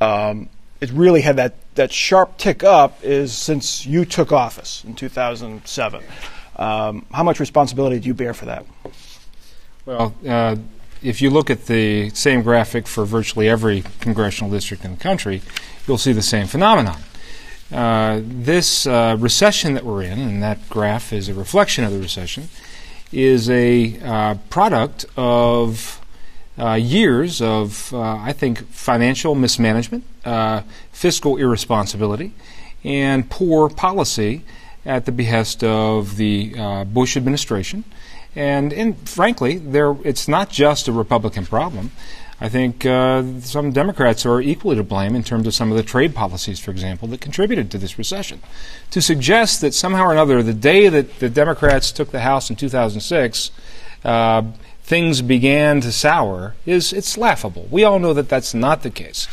[0.01, 0.49] Um,
[0.81, 6.05] it really had that, that sharp tick up is since you took office in 2007.
[6.57, 8.67] Um, how much responsibility do you bear for that?
[9.87, 10.57] Well, uh,
[11.03, 15.43] if you look at the same graphic for virtually every congressional district in the country,
[15.87, 17.01] you'll see the same phenomenon.
[17.71, 21.99] Uh, this uh, recession that we're in, and that graph is a reflection of the
[21.99, 22.49] recession,
[23.13, 25.98] is a uh, product of
[26.59, 30.05] uh, years of, uh, I think, financial mismanagement,
[30.93, 32.33] fiscal irresponsibility,
[32.85, 34.43] and poor policy
[34.85, 37.85] at the behest of the Bush administration.
[38.35, 41.91] And, and frankly, there, it's not just a Republican problem.
[42.41, 45.83] I think uh, some Democrats are equally to blame in terms of some of the
[45.83, 48.41] trade policies, for example, that contributed to this recession.
[48.93, 52.55] To suggest that somehow or another, the day that the Democrats took the House in
[52.55, 53.51] 2006,
[54.05, 54.43] uh,
[54.89, 57.69] things began to sour is it's laughable.
[57.71, 59.29] We all know that that's not the case.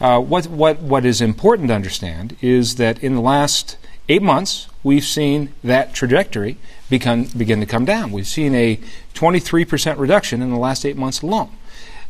[0.00, 3.76] Uh, what, what, what is important to understand is that in the last
[4.08, 6.56] eight months, we've seen that trajectory
[6.88, 8.10] become, begin to come down.
[8.10, 8.80] We've seen a
[9.12, 11.50] 23% reduction in the last eight months alone.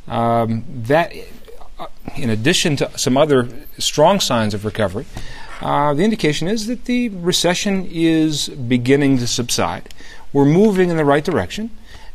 [0.07, 1.13] Um, that,
[1.81, 5.07] uh, in addition to some other strong signs of recovery,
[5.61, 9.93] uh, the indication is that the recession is beginning to subside.
[10.33, 11.71] We're moving in the right direction,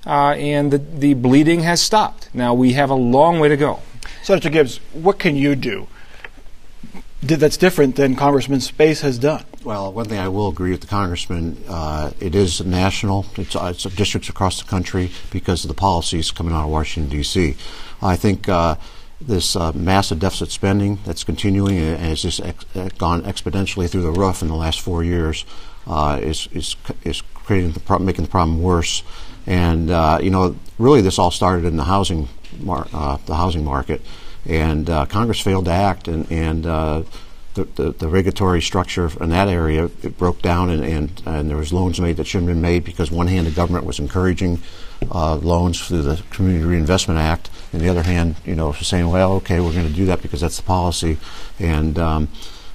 [0.06, 2.30] uh, and the, the bleeding has stopped.
[2.34, 3.80] Now, we have a long way to go.
[4.24, 5.88] Senator Gibbs, what can you do
[7.22, 9.46] that's different than Congressman Space has done?
[9.64, 13.28] Well, one thing I will agree with the congressman, uh, it is national.
[13.38, 17.12] It's, uh, it's, districts across the country because of the policies coming out of Washington
[17.12, 17.56] D.C.
[18.02, 18.78] I think uh,
[19.20, 24.02] this uh, massive deficit spending that's continuing and has just ex- uh, gone exponentially through
[24.02, 25.46] the roof in the last four years
[25.86, 29.04] uh, is, is is creating the pro- making the problem worse.
[29.48, 29.90] And
[30.24, 32.88] you know, really, this all started in the housing mar-
[33.26, 34.02] the housing market,
[34.46, 36.66] and Congress failed to act and and
[37.54, 41.58] the, the, the, regulatory structure in that area it broke down and, and, and there
[41.58, 44.62] was loans made that shouldn't have been made because one hand the government was encouraging
[45.12, 49.34] uh, loans through the Community Reinvestment Act and the other hand you know saying well
[49.34, 51.18] okay we're going to do that because that's the policy
[51.60, 52.30] and um,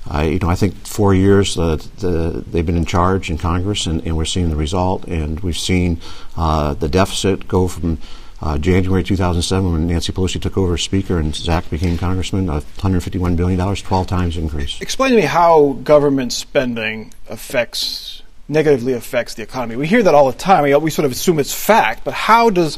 [0.09, 3.87] I, you know, I think four years uh, the, they've been in charge in Congress,
[3.87, 5.05] and, and, we're seeing the result.
[5.07, 6.01] And we've seen
[6.37, 7.99] uh, the deficit go from
[8.41, 13.37] uh, January 2007, when Nancy Pelosi took over as Speaker and Zach became Congressman, $151
[13.37, 14.81] billion, 12 times increase.
[14.81, 19.77] Explain to me how government spending affects, negatively affects the economy.
[19.77, 20.65] We hear that all the time.
[20.65, 22.77] We, we sort of assume it's fact, but how does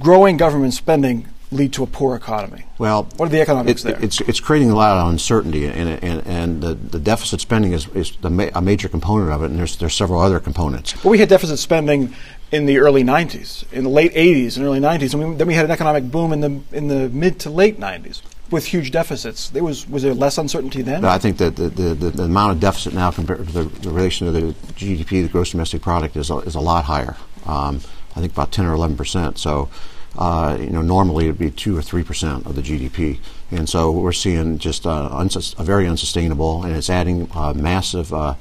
[0.00, 2.64] growing government spending lead to a poor economy?
[2.78, 4.04] Well, what are the economics it, there?
[4.04, 7.86] It's, it's creating a lot of uncertainty, and, and, and the, the deficit spending is,
[7.88, 10.94] is ma- a major component of it, and there's, there's several other components.
[10.94, 12.14] But we had deficit spending
[12.52, 15.54] in the early 90s, in the late 80s and early 90s, and we, then we
[15.54, 19.48] had an economic boom in the in the mid to late 90s with huge deficits.
[19.48, 21.04] There was was there less uncertainty then?
[21.04, 24.26] I think that the, the, the, amount of deficit now compared to the, the, relation
[24.26, 27.16] to the GDP, the gross domestic product, is a, is a lot higher.
[27.46, 27.80] Um,
[28.14, 29.38] I think about 10 or 11 percent.
[29.38, 29.68] So.
[30.14, 33.18] Uh, you know, normally it would be two or three percent of the GDP,
[33.50, 38.12] and so we're seeing just uh, unsus- a very unsustainable, and it's adding uh, massive
[38.12, 38.34] uh,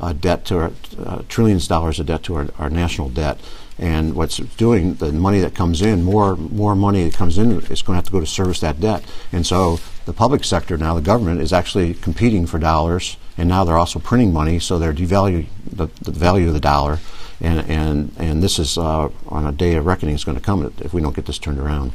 [0.00, 0.72] uh, debt to our
[1.04, 3.38] uh, trillions of dollars of debt to our, our national debt.
[3.78, 7.82] And what's doing the money that comes in, more more money that comes in is
[7.82, 9.04] going to have to go to service that debt.
[9.30, 13.62] And so the public sector now, the government, is actually competing for dollars, and now
[13.62, 16.98] they're also printing money, so they're devaluing the, the value of the dollar.
[17.40, 20.72] And and and this is uh, on a day of reckoning is going to come
[20.80, 21.92] if we don't get this turned around.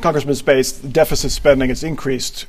[0.00, 2.46] Congressman Space, deficit spending has increased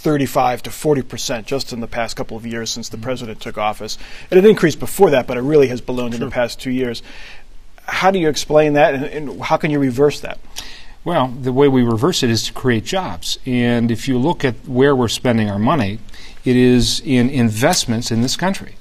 [0.00, 3.04] 35 to 40 percent just in the past couple of years since the mm-hmm.
[3.04, 3.98] president took office.
[4.30, 7.02] It had increased before that, but it really has ballooned in the past two years.
[7.84, 10.38] How do you explain that, and, and how can you reverse that?
[11.02, 13.38] Well, the way we reverse it is to create jobs.
[13.46, 15.98] And if you look at where we're spending our money,
[16.44, 18.74] it is in investments in this country.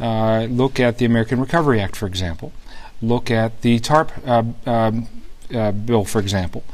[0.00, 2.52] Uh, look at the American Recovery Act, for example.
[3.02, 5.08] Look at the TARP uh, um,
[5.54, 6.64] uh, bill, for example.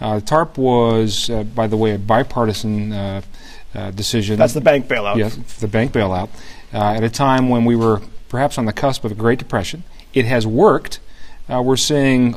[0.00, 2.92] Uh, TARP was, uh, by the way, a bipartisan
[3.78, 4.36] uh, decision.
[4.38, 5.16] That's the bank bailout.
[5.16, 6.28] Yes, the bank bailout.
[6.72, 9.84] uh, at a time when we were perhaps on the cusp of a Great Depression.
[10.14, 11.00] It has worked.
[11.48, 12.34] Uh, we're seeing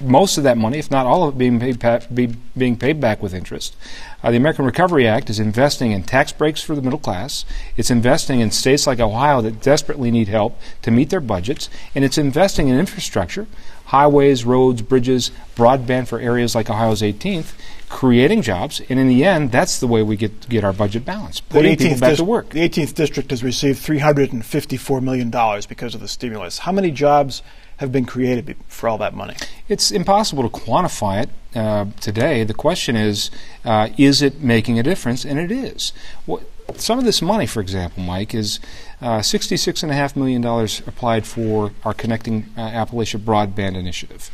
[0.00, 3.00] most of that money, if not all of it, being paid, pa- be, being paid
[3.00, 3.76] back with interest.
[4.22, 7.44] Uh, the American Recovery Act is investing in tax breaks for the middle class.
[7.76, 12.04] It's investing in states like Ohio that desperately need help to meet their budgets, and
[12.04, 13.46] it's investing in infrastructure,
[13.86, 17.52] highways, roads, bridges, broadband for areas like Ohio's 18th,
[17.94, 18.82] creating jobs.
[18.88, 22.00] And in the end, that's the way we get get our budget balanced, putting people
[22.00, 22.50] back dis- to work.
[22.50, 25.30] The 18th district has received $354 million
[25.68, 26.58] because of the stimulus.
[26.58, 27.42] How many jobs
[27.76, 29.36] have been created for all that money?
[29.68, 32.42] It's impossible to quantify it uh, today.
[32.42, 33.30] The question is,
[33.64, 35.24] uh, is it making a difference?
[35.24, 35.92] And it is.
[36.26, 36.42] What,
[36.76, 38.58] some of this money, for example, Mike, is
[39.00, 40.44] uh, $66.5 million
[40.86, 44.30] applied for our Connecting uh, Appalachia Broadband Initiative.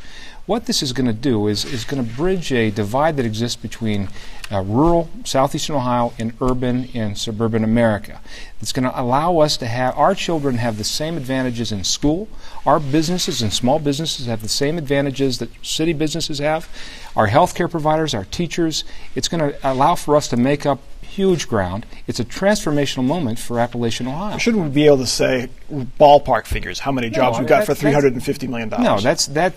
[0.50, 3.54] What this is going to do is, is going to bridge a divide that exists
[3.54, 4.08] between
[4.50, 8.20] uh, rural southeastern Ohio and urban and suburban America.
[8.60, 12.26] It's going to allow us to have our children have the same advantages in school.
[12.66, 16.68] Our businesses and small businesses have the same advantages that city businesses have.
[17.14, 18.82] Our healthcare providers, our teachers.
[19.14, 21.86] It's going to allow for us to make up huge ground.
[22.06, 24.38] It's a transformational moment for Appalachian Ohio.
[24.38, 26.78] Shouldn't we be able to say ballpark figures?
[26.80, 28.68] How many jobs we got for $350 million?
[28.68, 29.54] No, that's that.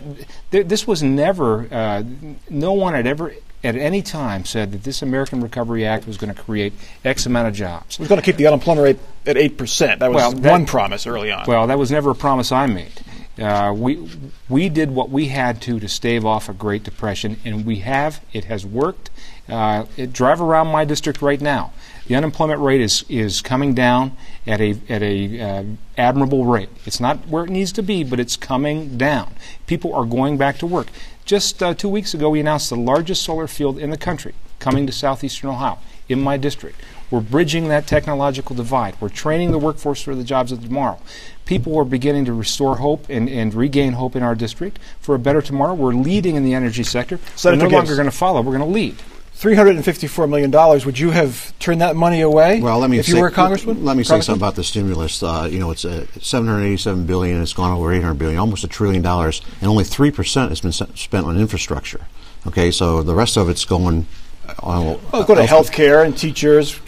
[0.52, 1.68] Th- this was never.
[1.74, 2.04] Uh,
[2.50, 6.34] no one had ever at any time said that this American Recovery Act was going
[6.34, 6.74] to create
[7.06, 7.96] X amount of jobs.
[7.96, 10.00] It was going to keep the unemployment rate at 8%.
[10.00, 11.46] That was Well, that- one promise early on.
[11.48, 12.92] Well, that was never a promise I made.
[13.40, 14.08] Uh, we
[14.48, 18.22] we did what we had to to stave off a Great Depression, and we have.
[18.32, 19.10] It has worked.
[19.50, 21.74] Uh, drive around my district right now.
[22.08, 24.16] The unemployment rate is is coming down
[24.48, 25.64] at a at a uh,
[25.98, 26.70] admirable rate.
[26.86, 29.36] It's not where it needs to be, but it's coming down.
[29.68, 30.88] People are going back to work.
[31.26, 34.86] Just uh, two weeks ago, we announced the largest solar field in the country coming
[34.88, 35.78] to southeastern Ohio
[36.10, 36.80] in my district.
[37.12, 39.00] We're bridging that technological divide.
[39.00, 41.00] We're training the workforce for the jobs of tomorrow.
[41.46, 45.20] People are beginning to restore hope and, and regain hope in our district for a
[45.20, 45.74] better tomorrow.
[45.74, 47.20] We're leading in the energy sector.
[47.36, 48.42] Senator we're no longer going to follow.
[48.42, 48.96] We're going to lead.
[49.38, 50.52] $354 million.
[50.86, 53.32] Would you have turned that money away Well, let me if say, you were a
[53.32, 53.84] congressman?
[53.84, 55.22] Let me say something about the stimulus.
[55.22, 57.42] Uh, you know, it's uh, 787 billion.
[57.42, 60.72] It's gone over 800 billion, almost a trillion dollars, and only three percent has been
[60.72, 62.02] spent on infrastructure.
[62.48, 64.06] Okay, so the rest of it's going.
[64.48, 66.80] uh, On, Well, go to health care and teachers.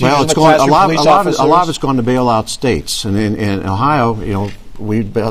[0.00, 0.90] Well, it's going a lot.
[0.90, 4.20] A lot, of, a lot of it's to bail out states, and in, in Ohio,
[4.20, 5.30] you know, we the,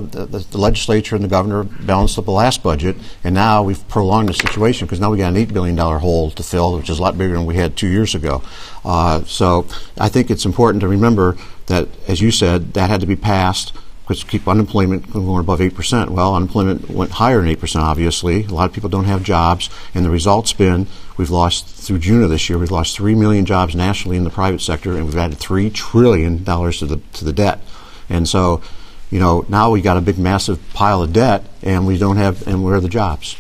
[0.50, 4.34] the legislature and the governor balanced up the last budget, and now we've prolonged the
[4.34, 7.02] situation because now we got an eight billion dollar hole to fill, which is a
[7.02, 8.42] lot bigger than we had two years ago.
[8.84, 13.08] Uh, so I think it's important to remember that, as you said, that had to
[13.08, 13.74] be passed.
[14.08, 16.12] Because keep unemployment going above eight percent.
[16.12, 17.84] Well, unemployment went higher than eight percent.
[17.84, 20.86] Obviously, a lot of people don't have jobs, and the result's been
[21.18, 22.60] we've lost through June of this year.
[22.60, 26.44] We've lost three million jobs nationally in the private sector, and we've added three trillion
[26.44, 27.62] dollars to the to the debt.
[28.08, 28.62] And so,
[29.12, 32.48] you know, now we got a big, massive pile of debt, and we don't have,
[32.48, 33.36] and where are the jobs?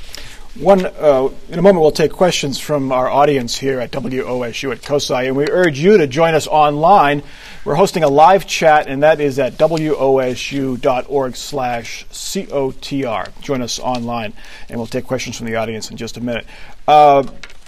[0.55, 4.81] One, uh, in a moment, we'll take questions from our audience here at WOSU at
[4.81, 7.23] COSI, and we urge you to join us online.
[7.65, 13.41] We're hosting a live chat, and that is at wosu.org slash COTR.
[13.41, 14.31] Join us online,
[14.69, 16.45] and we'll take questions from the audience in just a minute.
[16.87, 17.23] Uh,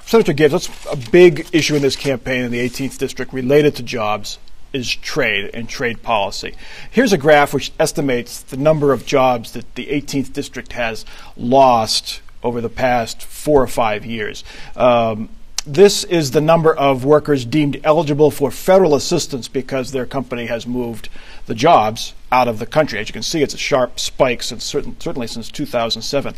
[0.05, 3.83] Senator Gibbs, let's, a big issue in this campaign in the 18th District related to
[3.83, 4.39] jobs
[4.73, 6.55] is trade and trade policy.
[6.91, 12.21] Here's a graph which estimates the number of jobs that the 18th District has lost
[12.43, 14.43] over the past four or five years.
[14.75, 15.29] Um,
[15.67, 20.65] this is the number of workers deemed eligible for federal assistance because their company has
[20.65, 21.09] moved
[21.45, 22.99] the jobs out of the country.
[22.99, 26.35] As you can see, it's a sharp spike since certain, certainly since 2007.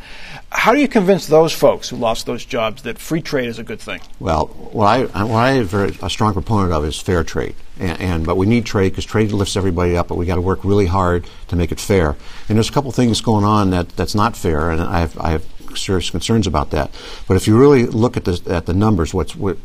[0.52, 3.64] How do you convince those folks who lost those jobs that free trade is a
[3.64, 4.02] good thing?
[4.20, 8.26] Well, what I what I am a strong proponent of is fair trade, and, and
[8.26, 10.08] but we need trade because trade lifts everybody up.
[10.08, 12.16] But we got to work really hard to make it fair.
[12.48, 15.32] And there's a couple things going on that that's not fair, and I have I
[15.32, 16.92] have serious concerns about that.
[17.28, 19.58] But if you really look at the at the numbers, what's what,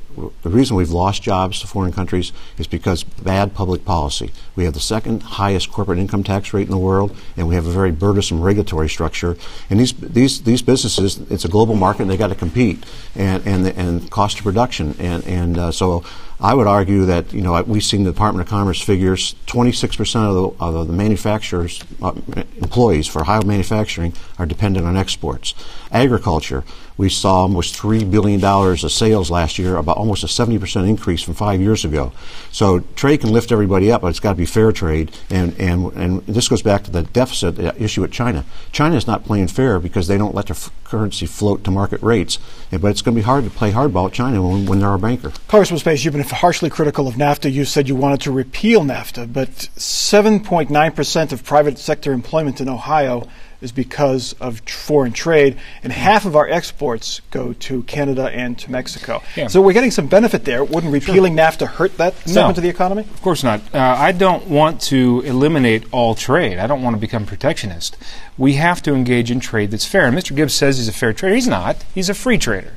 [0.42, 4.30] the reason we've lost jobs to foreign countries is because bad public policy.
[4.56, 7.66] We have the second highest corporate income tax rate in the world, and we have
[7.66, 9.36] a very burdensome regulatory structure.
[9.70, 13.46] And these these these businesses, it's a global market, and they got to compete, and
[13.46, 16.04] and the, and cost of production, and and uh, so.
[16.40, 19.34] I would argue that you know we've seen the Department of Commerce figures.
[19.46, 22.12] Twenty-six percent of the of the manufacturers uh,
[22.56, 25.54] employees for Ohio manufacturing are dependent on exports.
[25.92, 26.64] Agriculture,
[26.96, 31.34] We saw almost $3 billion of sales last year, about almost a 70% increase from
[31.34, 32.12] five years ago.
[32.52, 35.10] So trade can lift everybody up, but it's got to be fair trade.
[35.28, 38.44] And, and, and this goes back to the deficit uh, issue with China.
[38.70, 42.00] China is not playing fair because they don't let their f- currency float to market
[42.00, 42.38] rates.
[42.70, 44.98] But it's going to be hard to play hardball with China when, when they're our
[44.98, 45.32] banker.
[45.48, 47.52] Congressman Space, you've been harshly critical of NAFTA.
[47.52, 53.26] You said you wanted to repeal NAFTA, but 7.9% of private sector employment in Ohio
[53.64, 58.70] is because of foreign trade, and half of our exports go to Canada and to
[58.70, 59.22] Mexico.
[59.34, 59.48] Yeah.
[59.48, 60.62] So we're getting some benefit there.
[60.62, 63.02] Wouldn't repealing NAFTA hurt that segment of the economy?
[63.02, 63.60] Of course not.
[63.74, 66.58] Uh, I don't want to eliminate all trade.
[66.58, 67.96] I don't want to become protectionist.
[68.36, 70.06] We have to engage in trade that's fair.
[70.06, 70.36] And Mr.
[70.36, 71.34] Gibbs says he's a fair trader.
[71.34, 71.82] He's not.
[71.94, 72.76] He's a free trader.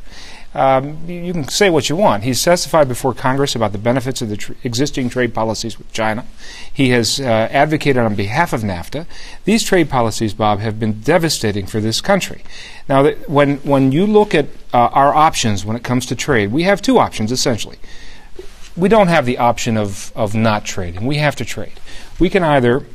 [0.57, 2.23] Um, you can say what you want.
[2.23, 6.25] He's testified before Congress about the benefits of the tr- existing trade policies with China.
[6.73, 9.05] He has uh, advocated on behalf of NAFTA.
[9.45, 12.43] These trade policies, Bob, have been devastating for this country.
[12.89, 16.51] Now, that when when you look at uh, our options when it comes to trade,
[16.51, 17.77] we have two options essentially
[18.77, 21.05] we don't have the option of, of not trading.
[21.05, 21.79] We have to trade.
[22.19, 22.85] We can either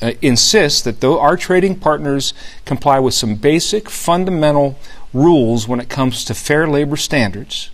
[0.00, 2.32] uh, insist that though our trading partners
[2.64, 4.78] comply with some basic fundamental
[5.14, 7.70] rules when it comes to fair labor standards,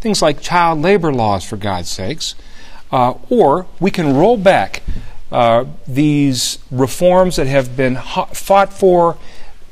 [0.00, 2.34] things like child labor laws, for God's sakes,
[2.90, 4.82] uh, or we can roll back
[5.32, 7.96] uh, these reforms that have been
[8.32, 9.18] fought for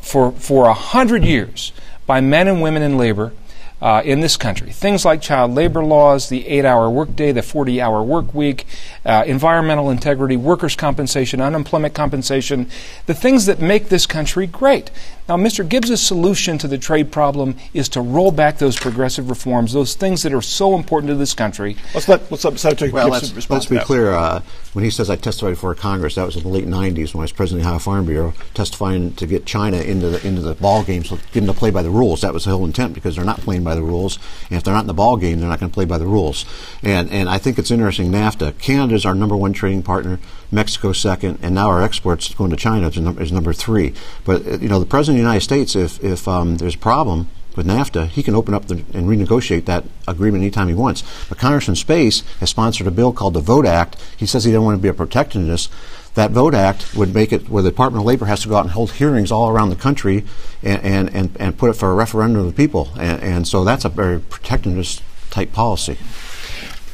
[0.01, 1.73] for for a hundred years
[2.07, 3.33] by men and women in labor
[3.81, 4.73] uh, in this country.
[4.73, 8.67] Things like child labor laws, the eight-hour workday, the 40-hour work week,
[9.05, 12.69] uh, environmental integrity, workers' compensation, unemployment compensation,
[13.05, 14.91] the things that make this country great.
[15.27, 15.67] Now, Mr.
[15.67, 20.23] Gibbs' solution to the trade problem is to roll back those progressive reforms, those things
[20.23, 21.77] that are so important to this country.
[21.95, 23.87] Let's let let's let Senator Well, Gibson let's, let's be that.
[23.87, 24.13] clear.
[24.13, 24.43] Uh,
[24.75, 27.25] when he says I testified before Congress, that was in the late '90s when I
[27.25, 30.57] was president of the Ohio Farm Bureau, testifying to get China into the into the
[30.57, 32.21] ball game, so get them to play by the rules.
[32.21, 34.19] That was the whole intent because they're not playing by the rules,
[34.51, 36.07] and if they're not in the ball game, they're not going to play by the
[36.07, 36.45] rules.
[36.83, 38.13] And and I think it's interesting.
[38.13, 40.19] NAFTA, Canada is our number one trading partner,
[40.55, 43.95] Mexico second, and now our exports going to China is, num- is number three.
[44.25, 46.79] But uh, you know, the president of the United States, if if um, there's a
[46.79, 51.05] problem with NAFTA, he can open up the, and renegotiate that agreement anytime he wants.
[51.29, 53.97] But Congressman Space has sponsored a bill called the Vote Act.
[54.17, 55.71] He says he doesn't want to be a protectionist.
[56.15, 58.65] That Vote Act would make it where the Department of Labor has to go out
[58.65, 60.25] and hold hearings all around the country
[60.63, 62.91] and, and, and, and put it for a referendum of the people.
[62.97, 65.99] And, and so that's a very protectionist type policy.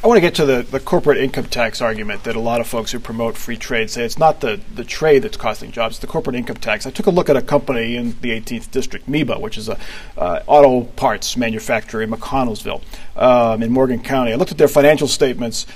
[0.03, 2.65] I want to get to the, the corporate income tax argument that a lot of
[2.65, 6.01] folks who promote free trade say it's not the, the trade that's costing jobs, it's
[6.01, 6.87] the corporate income tax.
[6.87, 9.77] I took a look at a company in the 18th district, Miba, which is a
[10.17, 12.81] uh, auto parts manufacturer in McConnelsville
[13.15, 14.33] um, in Morgan County.
[14.33, 15.67] I looked at their financial statements.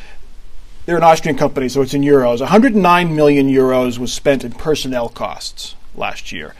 [0.87, 2.39] They're an Austrian company, so it's in euros.
[2.39, 6.55] 109 million euros was spent in personnel costs last year.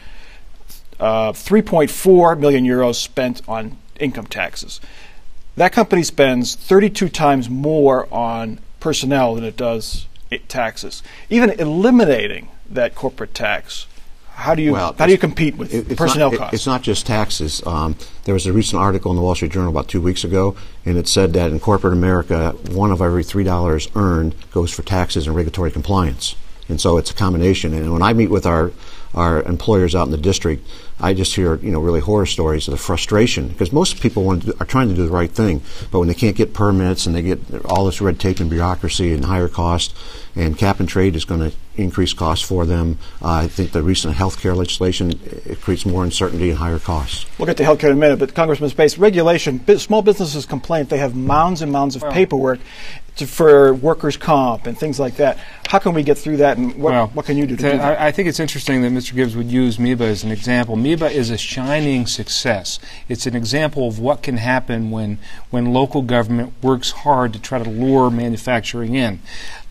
[1.00, 4.80] Uh, 3.4 million euros spent on income taxes.
[5.56, 10.06] That company spends 32 times more on personnel than it does
[10.48, 11.02] taxes.
[11.30, 13.86] Even eliminating that corporate tax,
[14.34, 16.54] how do you Well, how do you compete with It- personnel not, it- costs?
[16.54, 17.62] It's not just taxes.
[17.64, 20.54] Um, there was a recent article in the Wall Street Journal about two weeks ago,
[20.84, 24.82] and it said that in corporate America, one of every three dollars earned goes for
[24.82, 26.34] taxes and regulatory compliance.
[26.68, 27.72] And so it's a combination.
[27.72, 28.72] And when I meet with our
[29.14, 30.66] our employers out in the district,
[30.98, 34.42] I just hear you know really horror stories of the frustration because most people want
[34.42, 37.06] to do, are trying to do the right thing, but when they can't get permits
[37.06, 39.94] and they get all this red tape and bureaucracy and higher cost,
[40.34, 42.98] and cap and trade is going to increase costs for them.
[43.20, 47.26] Uh, I think the recent health care legislation it creates more uncertainty and higher costs.
[47.38, 50.86] We'll get to healthcare in a minute, but Congressman Space, regulation, bu- small businesses complain
[50.86, 52.60] they have mounds and mounds of paperwork
[53.16, 55.38] to, for workers' comp and things like that.
[55.68, 57.72] How can we get through that, and what, Well, what can you do to th-
[57.72, 58.00] do that?
[58.00, 59.14] I, I think it's interesting that Mr.
[59.14, 60.76] Gibbs would use Miba as an example.
[60.76, 62.78] Miba is a shining success.
[63.08, 65.18] It's an example of what can happen when,
[65.50, 69.20] when local government works hard to try to lure manufacturing in.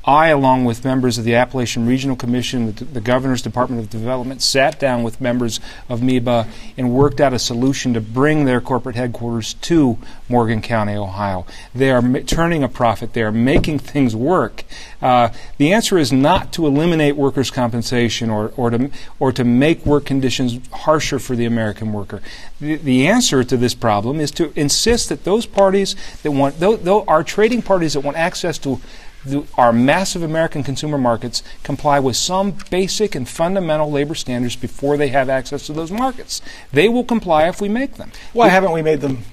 [0.06, 4.40] I, along with members of the Appalachian Regional Commission, the, the Governor's Department of Development,
[4.42, 8.96] sat down with members of Miba and worked out a solution to bring their corporate
[8.96, 9.98] headquarters to
[10.30, 11.48] Morgan County, Ohio.
[11.74, 13.14] They are ma- turning a profit.
[13.14, 14.64] They are making things work.
[15.02, 19.86] Uh, the answer is not to eliminate workers' compensation or, or, to, or to make
[19.88, 22.22] work conditions harsher for the American worker.
[22.62, 27.24] The, the answer to this problem is to insist that those parties that want, our
[27.24, 28.80] trading parties that want access to
[29.26, 34.98] the, our massive American consumer markets comply with some basic and fundamental labor standards before
[34.98, 36.42] they have access to those markets.
[36.72, 38.12] They will comply if we make them.
[38.34, 39.24] Why haven't we made them?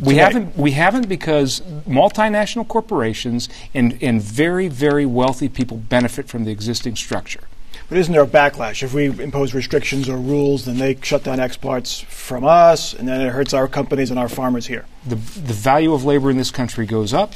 [0.00, 0.56] We haven't.
[0.56, 6.96] We haven't because multinational corporations and, and very very wealthy people benefit from the existing
[6.96, 7.40] structure.
[7.88, 8.84] But isn't there a backlash?
[8.84, 13.20] If we impose restrictions or rules, then they shut down exports from us, and then
[13.20, 14.86] it hurts our companies and our farmers here.
[15.04, 17.34] The, the value of labor in this country goes up.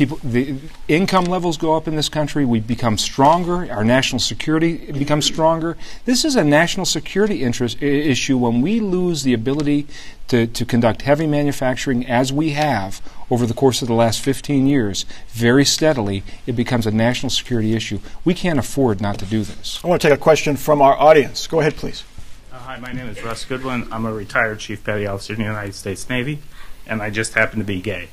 [0.00, 0.56] People, the
[0.88, 2.46] income levels go up in this country.
[2.46, 3.70] We become stronger.
[3.70, 5.76] Our national security becomes stronger.
[6.06, 9.86] This is a national security interest I- issue when we lose the ability
[10.28, 14.66] to, to conduct heavy manufacturing as we have over the course of the last 15
[14.66, 18.00] years, very steadily, it becomes a national security issue.
[18.24, 19.80] We can't afford not to do this.
[19.84, 21.46] I want to take a question from our audience.
[21.46, 22.04] Go ahead, please.
[22.50, 23.86] Uh, hi, my name is Russ Goodwin.
[23.92, 26.38] I'm a retired Chief Petty Officer in the United States Navy,
[26.86, 28.08] and I just happen to be gay.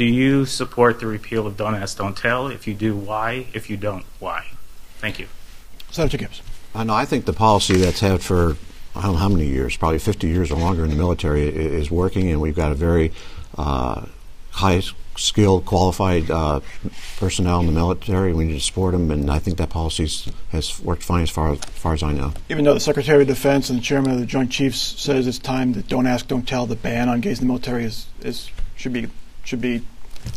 [0.00, 2.46] Do you support the repeal of Don't Ask, Don't Tell?
[2.46, 3.48] If you do, why?
[3.52, 4.46] If you don't, why?
[4.96, 5.26] Thank you.
[5.90, 6.40] Senator Gibbs.
[6.74, 6.94] I know.
[6.94, 8.56] I think the policy that's had for
[8.96, 11.90] I don't know how many years, probably 50 years or longer in the military, is
[11.90, 13.12] working, and we've got a very
[13.58, 14.06] uh,
[14.52, 14.80] high
[15.18, 16.60] skilled, qualified uh,
[17.18, 18.32] personnel in the military.
[18.32, 20.08] We need to support them, and I think that policy
[20.48, 22.32] has worked fine as far as, far as I know.
[22.48, 25.38] Even though the Secretary of Defense and the Chairman of the Joint Chiefs says it's
[25.38, 28.50] time that don't ask, don't tell, the ban on gays in the military is, is
[28.76, 29.10] should be
[29.50, 29.82] should be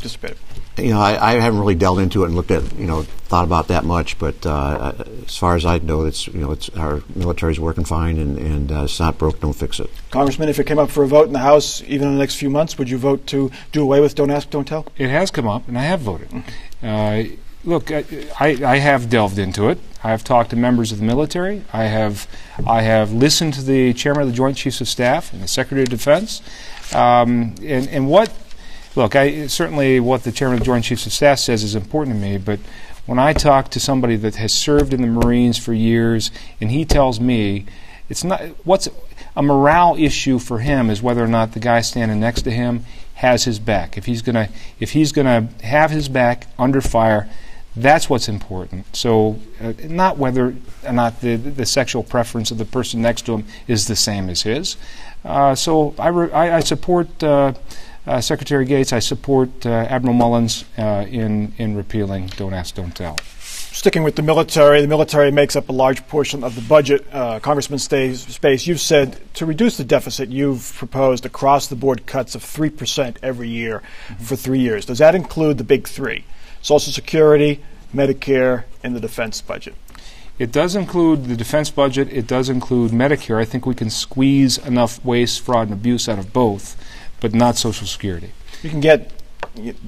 [0.02, 0.38] dissipated.
[0.78, 3.44] You know, I, I haven't really delved into it and looked at, you know, thought
[3.44, 4.18] about that much.
[4.18, 4.94] But uh,
[5.28, 8.72] as far as I know, it's you know, it's our military's working fine, and, and
[8.72, 9.92] uh, it's not broke, don't fix it.
[10.10, 12.36] Congressman, if it came up for a vote in the House, even in the next
[12.36, 14.88] few months, would you vote to do away with don't ask, don't tell?
[14.98, 16.44] It has come up, and I have voted.
[16.82, 17.24] Uh,
[17.64, 18.04] look, I,
[18.40, 19.78] I, I have delved into it.
[20.04, 21.64] I have talked to members of the military.
[21.72, 22.28] I have,
[22.66, 25.84] I have listened to the chairman of the Joint Chiefs of Staff and the Secretary
[25.84, 26.42] of Defense.
[26.94, 28.34] Um, and, and what,
[28.96, 32.16] look, I, certainly what the chairman of the Joint Chiefs of Staff says is important
[32.16, 32.60] to me, but
[33.06, 36.32] when I talk to somebody that has served in the Marines for years,
[36.62, 37.66] and he tells me
[38.10, 38.88] it's not what's
[39.36, 42.86] a morale issue for him is whether or not the guy standing next to him
[43.16, 43.98] has his back.
[43.98, 47.30] If he's gonna if he's gonna have his back under fire,
[47.76, 48.96] that's what's important.
[48.96, 53.34] So, uh, not whether or not the the sexual preference of the person next to
[53.34, 54.78] him is the same as his.
[55.26, 57.24] Uh, so, I, re- I, I support.
[57.24, 57.54] Uh,
[58.06, 62.96] uh, Secretary Gates, I support uh, Admiral Mullins uh, in in repealing "Don't Ask, Don't
[62.96, 63.18] Tell."
[63.74, 67.08] Sticking with the military, the military makes up a large portion of the budget.
[67.12, 72.06] Uh, Congressman Stays, Space, you've said to reduce the deficit, you've proposed across the board
[72.06, 73.82] cuts of 3% every year
[74.20, 74.86] for three years.
[74.86, 76.24] Does that include the big three
[76.62, 77.64] Social Security,
[77.96, 79.74] Medicare, and the defense budget?
[80.38, 82.12] It does include the defense budget.
[82.12, 83.38] It does include Medicare.
[83.38, 86.76] I think we can squeeze enough waste, fraud, and abuse out of both,
[87.24, 88.32] but not Social Security.
[88.64, 89.10] You can get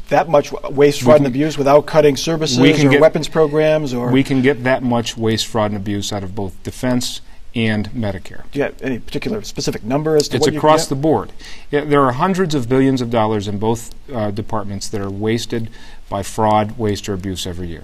[0.07, 3.93] that much waste, fraud, and abuse without cutting services we can or get- weapons programs,
[3.93, 7.19] or We can get that much waste, fraud, and abuse out of both defense
[7.53, 8.43] and Medicare.
[8.51, 10.89] do you have any particular specific number as to It's what you can across get?
[10.89, 11.31] the board.
[11.71, 15.69] Yeah, there are hundreds of billions of dollars in both uh, departments that are wasted
[16.09, 17.83] by fraud, waste, or abuse every year.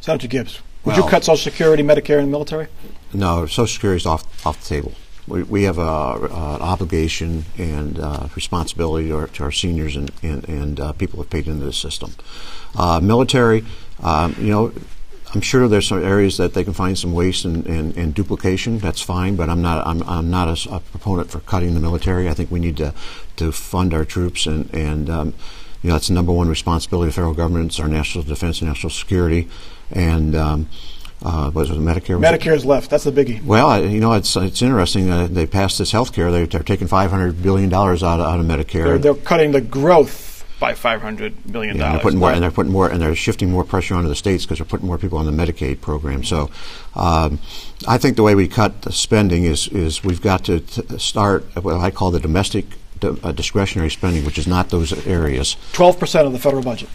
[0.00, 2.66] Senator Gibbs, would you cut Social Security, Medicare, and the military?
[3.12, 4.92] No, Social Security is off off the table.
[5.28, 10.10] We, we have a, an obligation and uh, responsibility to our, to our seniors and
[10.22, 12.14] and, and uh, people who have paid into the system.
[12.76, 13.64] Uh, military,
[14.02, 14.72] um, you know.
[15.34, 18.78] I'm sure there's some areas that they can find some waste and, and, and duplication.
[18.78, 22.30] That's fine, but I'm not I'm, I'm not a, a proponent for cutting the military.
[22.30, 22.94] I think we need to
[23.36, 25.34] to fund our troops and and um,
[25.82, 27.66] you know that's the number one responsibility of federal government.
[27.66, 29.50] It's our national defense and national security,
[29.90, 30.68] and um,
[31.24, 32.20] uh, was it Medicare?
[32.20, 32.90] Was it- left.
[32.90, 33.42] That's the biggie.
[33.44, 35.10] well, you know, it's it's interesting.
[35.10, 36.30] Uh, they passed this health care.
[36.30, 38.84] They, they're taking five hundred billion dollars out, of- out of Medicare.
[38.84, 40.26] They're, they're cutting the growth
[40.60, 41.92] by five hundred million Yeah, and dollars.
[41.94, 44.44] they're putting more, and they're putting more, and they're shifting more pressure onto the states
[44.44, 46.24] because they're putting more people on the Medicaid program.
[46.24, 46.50] So,
[46.96, 47.38] um,
[47.86, 51.44] I think the way we cut the spending is is we've got to t- start
[51.62, 52.66] what I call the domestic
[53.00, 55.56] d- uh, discretionary spending, which is not those areas.
[55.72, 56.88] Twelve percent of the federal budget.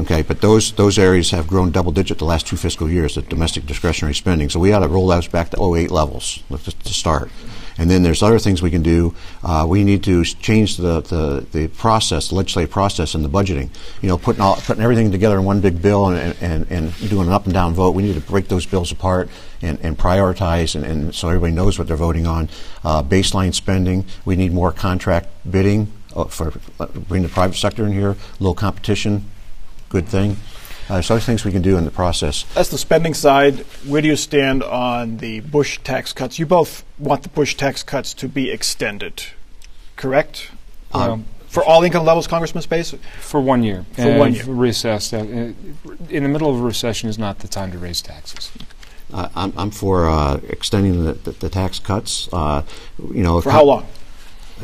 [0.00, 3.22] Okay, but those those areas have grown double digit the last two fiscal years, the
[3.22, 4.50] domestic discretionary spending.
[4.50, 7.30] So we ought to roll those back to 08 levels to start.
[7.76, 9.14] And then there's other things we can do.
[9.42, 13.68] Uh, we need to change the, the, the process, the legislative process, and the budgeting.
[14.00, 17.26] You know, putting all, putting everything together in one big bill and, and, and doing
[17.26, 17.94] an up and down vote.
[17.94, 19.28] We need to break those bills apart
[19.60, 22.48] and, and prioritize, and, and so everybody knows what they're voting on.
[22.84, 24.06] Uh, baseline spending.
[24.24, 28.16] We need more contract bidding uh, for uh, bring the private sector in here.
[28.38, 29.30] Low competition
[29.94, 30.36] good thing.
[30.90, 32.42] Uh, so there's things we can do in the process.
[32.54, 33.60] That's the spending side.
[33.86, 36.38] Where do you stand on the Bush tax cuts?
[36.38, 39.22] You both want the Bush tax cuts to be extended,
[39.96, 40.50] correct?
[40.92, 42.94] Um, For all income levels, Congressman Space?
[43.20, 43.86] for one year.
[43.92, 44.44] For and one year.
[44.44, 45.24] Reassess that.
[45.24, 48.50] Uh, In the middle of a recession is not the time to raise taxes.
[49.12, 52.28] Uh, I'm, I'm for uh, extending the, the, the tax cuts.
[52.32, 52.62] Uh,
[52.98, 53.86] you know, For how long?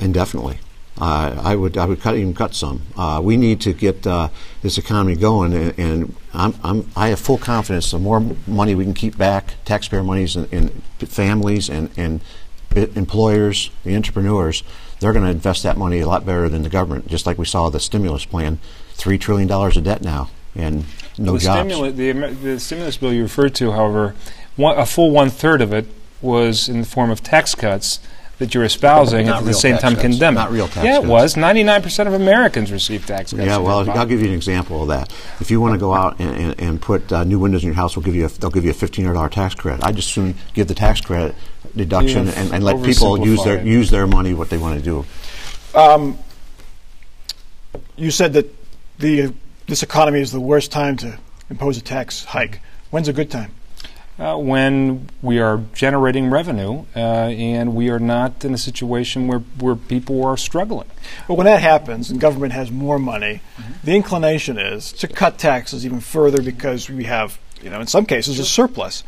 [0.00, 0.58] Indefinitely.
[1.00, 2.82] Uh, I would I would cut even cut some.
[2.96, 4.28] Uh, we need to get uh,
[4.60, 7.90] this economy going, and, and I'm, I'm, i have full confidence.
[7.90, 12.20] The more money we can keep back, taxpayer monies in, in families and, and
[12.76, 14.62] employers, the entrepreneurs,
[15.00, 17.08] they're going to invest that money a lot better than the government.
[17.08, 18.58] Just like we saw the stimulus plan,
[18.92, 20.84] three trillion dollars of debt now, and
[21.16, 21.72] no the jobs.
[21.72, 24.14] Stimula- the, the, stimulus bill you referred to, however,
[24.56, 25.86] one, a full one third of it
[26.20, 28.00] was in the form of tax cuts
[28.40, 30.02] that you're espousing Not and at the same time cuts.
[30.02, 30.36] condemning.
[30.36, 31.08] Not real tax Yeah, it cuts.
[31.08, 31.34] was.
[31.36, 33.44] 99% of Americans received tax cuts.
[33.44, 35.12] Yeah, well, I'll give you an example of that.
[35.40, 37.76] If you want to go out and, and, and put uh, new windows in your
[37.76, 39.84] house, we'll give you a, they'll give you a fifteen hundred dollar tax credit.
[39.84, 41.34] I'd just soon give the tax credit
[41.76, 45.04] deduction and, and let people use their use their money what they want to do.
[47.96, 48.46] You said that
[48.98, 49.32] the
[49.66, 51.18] this economy is the worst time to
[51.50, 52.60] impose a tax hike.
[52.90, 53.52] When's a good time?
[54.20, 59.38] Uh, when we are generating revenue uh, and we are not in a situation where,
[59.58, 60.88] where people are struggling.
[61.26, 63.40] But when that happens and government has more money,
[63.82, 68.04] the inclination is to cut taxes even further because we have, you know, in some
[68.04, 69.02] cases, a surplus.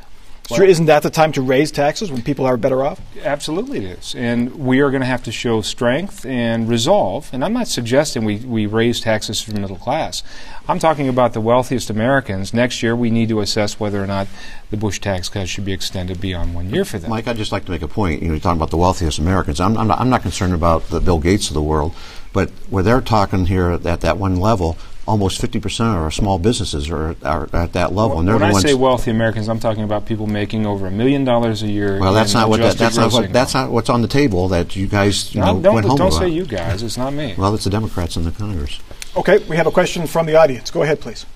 [0.49, 3.01] So isn't that the time to raise taxes when people are better off?
[3.23, 4.15] Absolutely, it is.
[4.15, 7.31] And we are going to have to show strength and resolve.
[7.33, 10.23] And I'm not suggesting we, we raise taxes for the middle class.
[10.69, 12.53] I'm talking about the wealthiest Americans.
[12.53, 14.27] Next year, we need to assess whether or not
[14.71, 17.11] the Bush tax cut should be extended beyond one year for them.
[17.11, 18.23] Mike, I'd just like to make a point.
[18.23, 19.61] You know, you're talking about the wealthiest Americans.
[19.61, 21.95] I'm, I'm, not, I'm not concerned about the Bill Gates of the world,
[22.33, 24.77] but where they're talking here at that one level,
[25.07, 28.47] almost 50% of our small businesses are, are at that level, and they're when the
[28.49, 28.63] I ones.
[28.65, 31.99] say wealthy Americans, I'm talking about people making over a million dollars a year.
[31.99, 34.77] well, that's not what that, that's not what that's not what's on the table that
[34.77, 36.19] you guys you No, know don't went home don't about.
[36.21, 36.83] say you guys.
[36.83, 37.35] It's not me.
[37.37, 38.79] Well, it's the Democrats in the Congress.
[39.17, 40.71] Okay, we have a question from the audience.
[40.71, 41.27] Go ahead, please.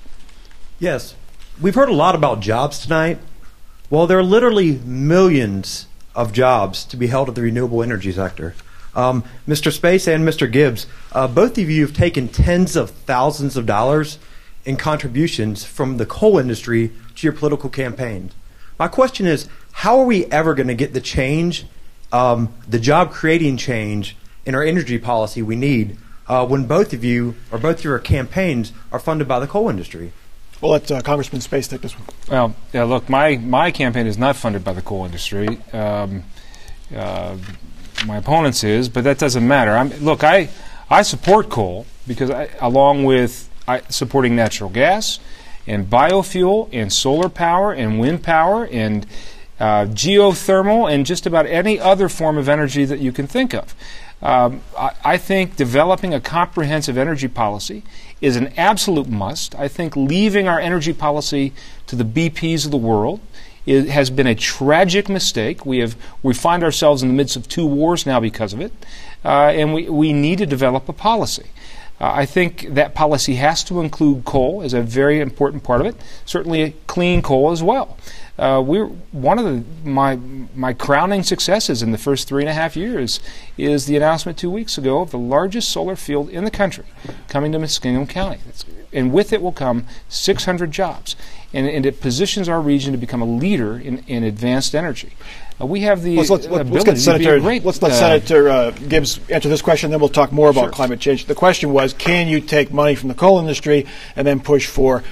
[0.79, 1.15] Yes.
[1.61, 3.19] We've heard a lot about jobs tonight.
[3.91, 8.55] Well, there are literally millions of jobs to be held at the renewable energy sector.
[8.97, 9.71] Um, Mr.
[9.71, 10.51] Space and Mr.
[10.51, 14.19] Gibbs, uh, both of you have taken tens of thousands of dollars
[14.65, 18.33] in contributions from the coal industry to your political campaigns.
[18.79, 21.67] My question is how are we ever going to get the change,
[22.11, 24.17] um, the job creating change
[24.47, 27.99] in our energy policy we need uh, when both of you or both of your
[27.99, 30.13] campaigns are funded by the coal industry?
[30.61, 32.09] We'll let uh, Congressman Space take this one.
[32.31, 35.59] Well, yeah, look, my, my campaign is not funded by the coal industry.
[35.73, 36.25] Um,
[36.95, 37.37] uh,
[38.05, 39.77] my opponent's is, but that doesn't matter.
[39.77, 40.49] I'm, look, I,
[40.91, 45.19] I support coal because, I, along with I, supporting natural gas
[45.67, 49.07] and biofuel and solar power and wind power and
[49.59, 53.75] uh, geothermal and just about any other form of energy that you can think of.
[54.23, 57.83] Um, I, I think developing a comprehensive energy policy
[58.21, 59.55] is an absolute must.
[59.55, 61.53] I think leaving our energy policy
[61.87, 63.21] to the BPs of the world
[63.67, 65.67] it has been a tragic mistake.
[65.67, 68.73] We have we find ourselves in the midst of two wars now because of it,
[69.25, 71.51] uh, and we, we need to develop a policy.
[72.01, 75.87] Uh, I think that policy has to include coal as a very important part of
[75.87, 75.97] it.
[76.27, 77.97] Certainly, clean coal as well.
[78.39, 80.17] Uh, we're one of the my
[80.55, 83.19] my crowning successes in the first three and a half years
[83.57, 86.85] is the announcement two weeks ago of the largest solar field in the country
[87.29, 88.39] coming to Muskingum County,
[88.93, 91.17] and with it will come 600 jobs,
[91.57, 95.13] and, and it positions our region to become a leader in, in advanced energy.
[95.59, 97.65] Uh, we have the Let's, let's, let's, ability get to be Senator, great.
[97.65, 100.71] let's let uh, Senator uh, Gibbs answer this question, then we'll talk more about Sure.
[100.71, 101.25] climate change.
[101.25, 103.87] The question was, can you take money from the coal industry
[104.17, 105.03] and then push for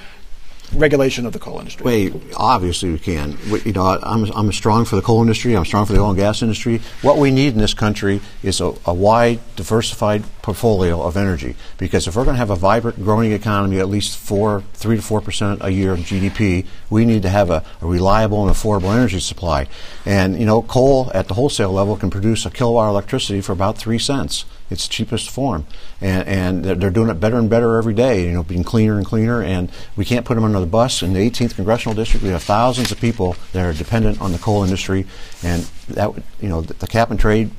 [0.75, 1.85] regulation of the coal industry?
[1.85, 3.37] Wait, obviously we can.
[3.49, 5.55] We, you know, I'm, I'm strong for the coal industry.
[5.55, 6.81] I'm strong for the oil and gas industry.
[7.01, 11.55] What we need in this country is a, a wide, diversified portfolio of energy.
[11.77, 15.01] Because if we're going to have a vibrant, growing economy, at least four, three to
[15.01, 18.93] four percent a year of GDP, we need to have a, a reliable and affordable
[18.93, 19.67] energy supply.
[20.05, 23.53] And you know, coal at the wholesale level can produce a kilowatt of electricity for
[23.53, 24.45] about three cents.
[24.69, 25.67] It's the cheapest form,
[26.01, 28.25] and, and they're, doing it better and better every day.
[28.25, 31.03] You know, being cleaner and cleaner, and we can't put them under the bus.
[31.03, 34.39] In the 18th congressional district, we have thousands of people that are dependent on the
[34.39, 35.05] coal industry,
[35.43, 36.11] and that
[36.41, 37.51] you know, the, the cap and trade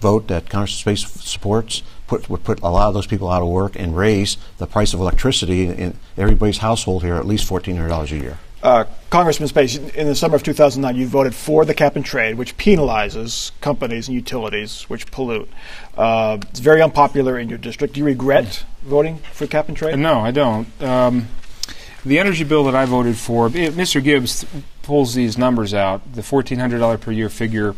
[0.00, 3.48] vote that Congressman Space supports put, would put a lot of those people out of
[3.48, 8.16] work and raise the price of electricity in everybody's household here at least $1,400 a
[8.16, 8.38] year.
[8.62, 12.36] Uh, Congressman Space, in the summer of 2009, you voted for the cap and trade,
[12.36, 15.48] which penalizes companies and utilities which pollute.
[15.96, 17.94] Uh, it's very unpopular in your district.
[17.94, 19.98] Do you regret voting for cap and trade?
[19.98, 20.66] No, I don't.
[20.82, 21.28] Um,
[22.04, 24.02] the energy bill that I voted for, it, Mr.
[24.02, 26.14] Gibbs th- pulls these numbers out.
[26.14, 27.74] The $1,400 per year figure uh,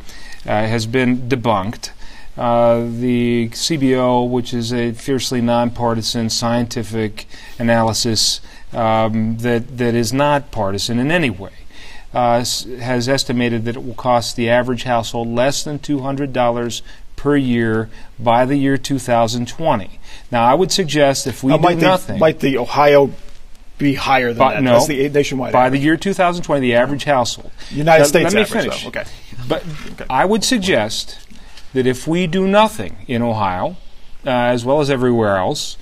[0.47, 1.91] has been debunked.
[2.39, 7.27] Uh, the CBO, which is a fiercely nonpartisan scientific
[7.59, 8.41] analysis
[8.73, 11.51] um, that, that is not partisan in any way,
[12.15, 16.83] uh, has estimated that it will cost the average household less than $200
[17.17, 19.99] per year by the year 2020.
[20.31, 23.11] Now, I would suggest if we Now, do might, nothing, the, might the Ohio
[23.79, 24.63] be higher than By- that?
[24.63, 24.73] no.
[24.75, 25.81] That's the nationwide by average.
[25.81, 27.51] the year 2020, the average household.
[27.71, 28.83] United Now, States Let me average, finish.
[28.83, 28.89] though.
[28.89, 29.05] Okay.
[29.49, 29.65] But
[30.09, 31.19] I would suggest
[31.73, 33.77] that if we do nothing in Ohio,
[34.27, 35.77] uh, as well as everywhere else,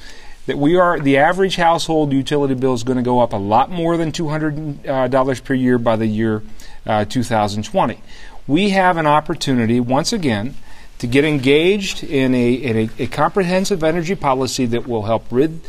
[0.48, 3.70] that we are the average household utility bill is going to go up a lot
[3.70, 6.42] more than two hundred uh, dollars per year by the year
[6.86, 8.00] uh, 2020.
[8.46, 10.54] We have an opportunity once again
[11.00, 15.60] to get engaged in a, in a, a comprehensive energy policy that will help rid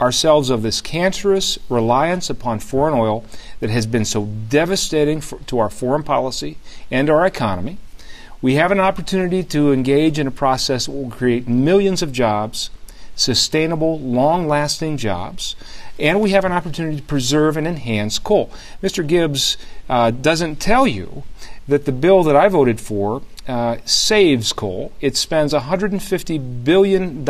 [0.00, 3.24] ourselves of this cancerous reliance upon foreign oil
[3.60, 6.58] that has been so devastating for, to our foreign policy
[6.90, 7.78] and our economy.
[8.42, 12.70] We have an opportunity to engage in a process that will create millions of jobs,
[13.16, 15.56] sustainable, long lasting jobs,
[15.98, 18.50] and we have an opportunity to preserve and enhance coal.
[18.82, 19.06] Mr.
[19.06, 19.56] Gibbs
[19.88, 21.22] uh, doesn't tell you
[21.68, 24.92] that the bill that I voted for uh, saves coal.
[25.00, 27.28] It spends $150 billion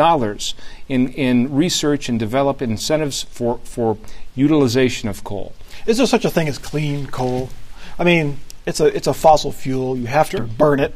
[0.87, 3.97] in, in research and develop incentives for, for
[4.33, 5.53] utilization of coal.
[5.85, 7.49] Is there such a thing as clean coal?
[7.99, 9.95] I mean, it's a it's a fossil fuel.
[9.95, 10.95] You have to burn it.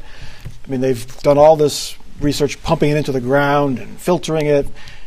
[0.64, 4.66] I mean, they've done all this research, pumping it into the ground and filtering it.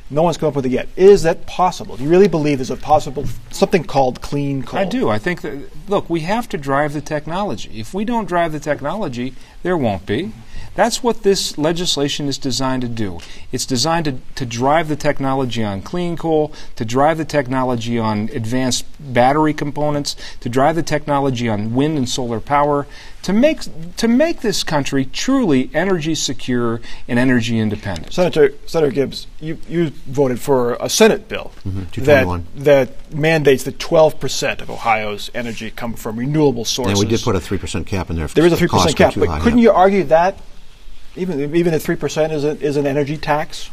[0.09, 0.87] No one's come up with it yet.
[0.95, 1.97] Is that possible?
[1.97, 4.79] Do you really believe is it possible something called clean coal?
[4.79, 5.09] I do.
[5.09, 7.79] I think that, look, we have to drive the technology.
[7.79, 9.33] If we don't drive the technology,
[9.63, 10.33] there won't be.
[10.75, 13.19] That's what this legislation is designed to do.
[13.51, 18.29] It's designed to, to drive the technology on clean coal, to drive the technology on
[18.33, 22.87] advanced battery components, to drive the technology on wind and solar power,
[23.21, 23.61] to make,
[23.97, 28.11] to make this country truly energy secure and energy independent.
[28.11, 33.79] Senator Senator Gibbs, you, you voted for a Senate bill Mhm, that that mandates that
[33.79, 36.99] 12 percent of Ohio's energy come from renewable sources.
[36.99, 38.25] And we did put a 3% cap in there.
[38.25, 39.63] if there is a three percent cap, but high, couldn't yeah.
[39.63, 40.37] you argue that
[41.15, 43.69] even even at three percent is, a, is an energy tax?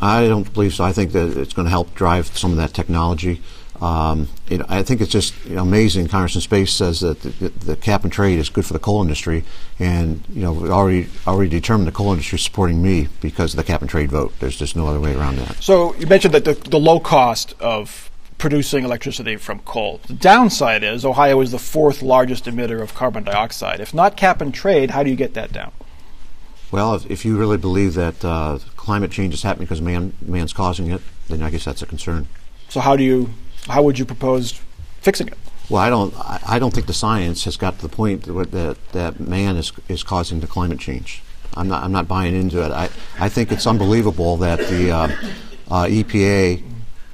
[0.00, 0.84] I don't believe so.
[0.84, 3.42] I think that it's going to help drive some of that technology.
[3.80, 6.08] Um, it, I think it's just you know, amazing.
[6.08, 9.02] Congressman Space says that the, the, the cap and trade is good for the coal
[9.02, 9.44] industry,
[9.78, 13.56] and you know we already already determined the coal industry is supporting me because of
[13.56, 14.32] the cap and trade vote.
[14.40, 15.62] There's just no other way around that.
[15.62, 20.00] So you mentioned that the, the low cost of producing electricity from coal.
[20.06, 23.80] The downside is Ohio is the fourth largest emitter of carbon dioxide.
[23.80, 25.72] If not cap and trade, how do you get that down?
[26.70, 30.52] Well, if, if you really believe that uh, climate change is happening because man man's
[30.52, 32.28] causing it, then I guess that's a concern.
[32.68, 33.30] So how do you
[33.68, 34.52] how would you propose
[35.00, 35.38] fixing it?
[35.70, 36.14] Well, I don't.
[36.48, 39.72] I don't think the science has got to the point that that, that man is
[39.88, 41.22] is causing the climate change.
[41.54, 41.82] I'm not.
[41.82, 42.72] I'm not buying into it.
[42.72, 42.88] I
[43.18, 45.08] I think it's unbelievable that the uh,
[45.70, 46.62] uh, EPA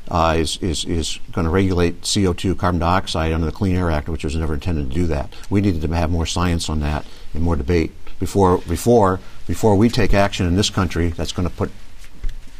[0.08, 4.08] uh, is is is going to regulate CO2, carbon dioxide under the Clean Air Act,
[4.08, 5.32] which was never intended to do that.
[5.50, 9.88] We needed to have more science on that and more debate before before before we
[9.88, 11.08] take action in this country.
[11.08, 11.70] That's going to put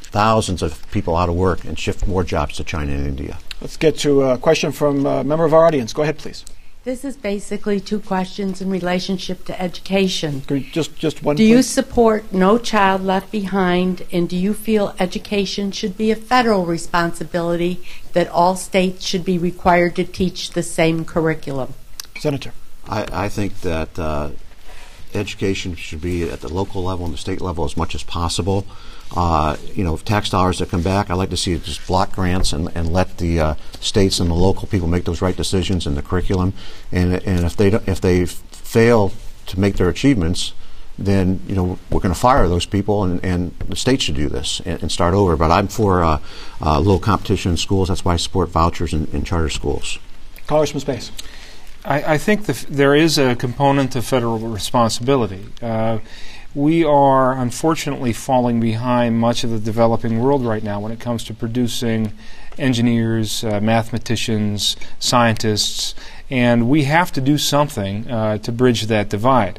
[0.03, 3.39] thousands of people out of work and shift more jobs to China and India.
[3.61, 5.93] Let's get to a question from a member of our audience.
[5.93, 6.45] Go ahead, please.
[6.85, 10.43] This is basically two questions in relationship to education.
[10.71, 11.35] Just, just one.
[11.35, 16.17] Do you support No Child Left Behind, and do you feel education should be a
[16.17, 17.83] federal responsibility,
[18.13, 21.73] that all states should be required to teach the same curriculum?
[22.19, 22.53] Senator.
[22.87, 24.33] I, I think that uh,
[25.15, 28.67] education should be at the local level and the state level as much as possible.
[29.17, 32.53] Uh, you know, tax dollars that come back, I'd like to see just block grants
[32.53, 35.95] and, and let the uh, states and the local people make those right decisions in
[35.95, 36.53] the curriculum.
[36.91, 39.13] And, and if they if they fail
[39.47, 40.53] to make their achievements,
[40.99, 44.29] then you know we're going to fire those people, and, and the state should do
[44.29, 45.37] this and, and start over.
[45.37, 46.21] But I'm for uh,
[46.61, 47.89] uh, little competition in schools.
[47.89, 49.99] That's why I support vouchers in, in charter schools.
[50.47, 51.11] Congressman Space.
[51.85, 55.45] I, I think the there is a component of federal responsibility.
[55.61, 55.99] Uh,
[56.55, 61.25] we are unfortunately falling behind much of the developing world right now when it comes
[61.25, 62.13] to producing
[62.59, 65.95] engineers, uh, mathematicians, scientists,
[66.31, 69.59] and we have to do something uh, to bridge that divide.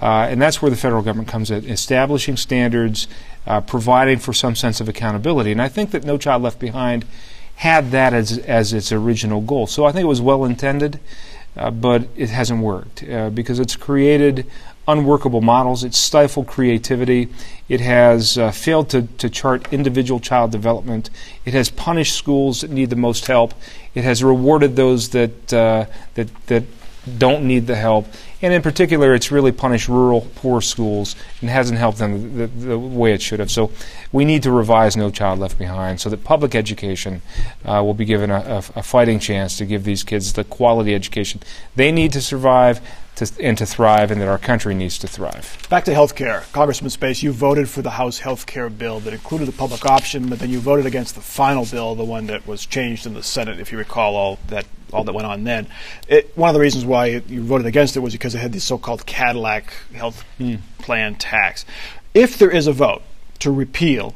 [0.00, 3.08] Uh, and that's where the federal government comes in, establishing standards,
[3.46, 5.50] uh, providing for some sense of accountability.
[5.50, 7.06] And I think that No Child Left Behind
[7.56, 9.66] had that as, as its original goal.
[9.66, 11.00] So I think it was well intended,
[11.56, 14.46] uh, but it hasn't worked uh, because it's created
[14.86, 15.82] unworkable models.
[15.84, 17.28] It's stifled creativity.
[17.68, 21.10] It has uh, failed to, to chart individual child development.
[21.44, 23.54] It has punished schools that need the most help.
[23.94, 26.64] It has rewarded those that uh, that that
[27.18, 28.06] don't need the help.
[28.44, 32.78] And in particular, it's really punished rural poor schools and hasn't helped them the, the
[32.78, 33.50] way it should have.
[33.50, 33.70] So
[34.12, 37.22] we need to revise No Child Left Behind so that public education
[37.64, 40.94] uh, will be given a, a, a fighting chance to give these kids the quality
[40.94, 41.40] education
[41.74, 42.82] they need to survive,
[43.16, 45.56] to, and to thrive, and that our country needs to thrive.
[45.70, 46.44] Back to health care.
[46.52, 50.28] Congressman Space, you voted for the House health care bill that included the public option,
[50.28, 53.22] but then you voted against the final bill, the one that was changed in the
[53.22, 55.66] Senate, if you recall all that all that went on then.
[56.08, 58.60] It, one of the reasons why you voted against it was because it had the
[58.60, 60.60] so-called Cadillac health mm.
[60.78, 61.64] plan tax.
[62.14, 63.02] If there is a vote
[63.40, 64.14] to repeal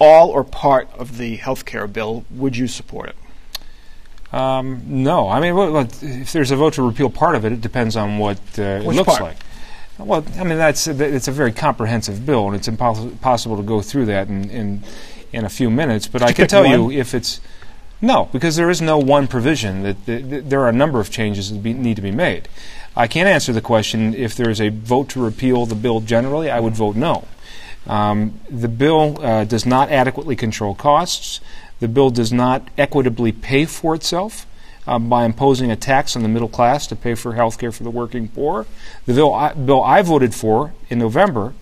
[0.00, 3.16] all or part of the health care bill, would you support it?
[4.32, 7.60] Um, no, I mean, well, if there's a vote to repeal part of it, it
[7.60, 9.20] depends on what uh, it looks part?
[9.20, 9.36] like.
[9.98, 14.06] Well, I mean, that's it's a very comprehensive bill, and it's impossible to go through
[14.06, 14.82] that in in,
[15.32, 16.06] in a few minutes.
[16.06, 16.70] But I can tell one?
[16.70, 17.40] you if it's
[18.00, 19.82] no, because there is no one provision.
[19.82, 22.48] That, that there are a number of changes that be, need to be made.
[22.96, 26.50] I can't answer the question if there is a vote to repeal the bill generally.
[26.50, 27.26] I would vote no.
[27.86, 31.40] Um, the bill uh, does not adequately control costs.
[31.80, 34.46] The bill does not equitably pay for itself
[34.86, 37.84] uh, by imposing a tax on the middle class to pay for health care for
[37.84, 38.66] the working poor.
[39.06, 41.54] The bill I, bill I voted for in November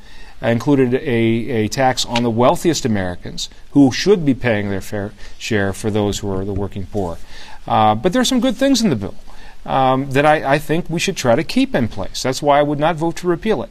[0.42, 5.12] uh, included a, a tax on the wealthiest Americans who should be paying their fair
[5.38, 7.18] share for those who are the working poor.
[7.66, 9.14] Uh, but there are some good things in the bill.
[9.66, 12.22] Um, that I, I, think we should try to keep in place.
[12.22, 13.70] That's why I would not vote to repeal it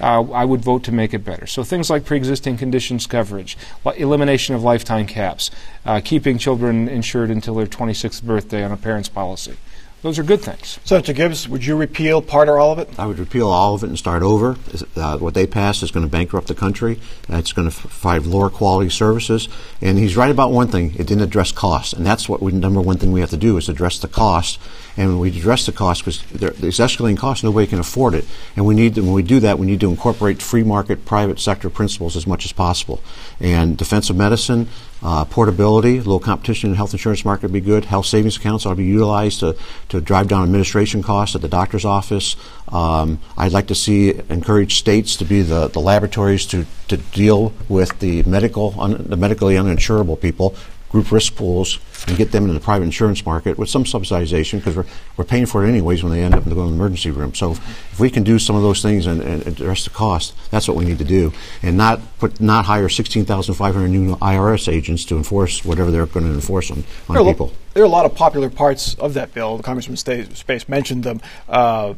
[0.00, 1.46] uh, I would vote to make it better.
[1.46, 3.56] So things like pre-existing conditions coverage,
[3.96, 5.50] elimination of lifetime caps,
[5.84, 9.56] uh, keeping children insured until their 26th birthday on a parent's policy.
[10.04, 10.78] Those are good things.
[10.84, 12.90] Senator Gibbs, would you repeal part or all of it?
[12.98, 14.58] I would repeal all of it and start over.
[14.94, 17.00] Uh, what they passed is going to bankrupt the country.
[17.32, 19.48] Uh, it's going to provide lower quality services.
[19.80, 22.82] And he's right about one thing: it didn't address costs, and that's what we, number
[22.82, 24.60] one thing we have to do is address the cost.
[24.96, 28.24] And when we address the cost, because there's escalating costs, nobody can afford it.
[28.56, 31.40] And we need to, when we do that, we need to incorporate free market, private
[31.40, 33.00] sector principles as much as possible.
[33.40, 34.68] And defensive medicine,
[35.02, 37.86] uh, portability, low competition in the health insurance market would be good.
[37.86, 39.56] Health savings accounts ought to be utilized to,
[39.88, 42.36] to drive down administration costs at the doctor's office.
[42.68, 47.52] Um, I'd like to see encourage states to be the, the laboratories to, to deal
[47.68, 50.54] with the medical un, the medically uninsurable people
[50.94, 54.76] group risk pools and get them into the private insurance market with some subsidization because
[54.76, 54.86] we're,
[55.16, 57.34] we're paying for it anyways when they end up in the emergency room.
[57.34, 60.68] So if we can do some of those things and, and address the cost, that's
[60.68, 61.32] what we need to do,
[61.62, 66.32] and not put not hire 16,500 new IRS agents to enforce whatever they're going to
[66.32, 67.46] enforce on, on there people.
[67.46, 69.58] Lo- there are a lot of popular parts of that bill.
[69.58, 71.20] Congressman Space mentioned them.
[71.48, 71.94] Uh,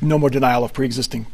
[0.00, 1.26] no more denial of pre-existing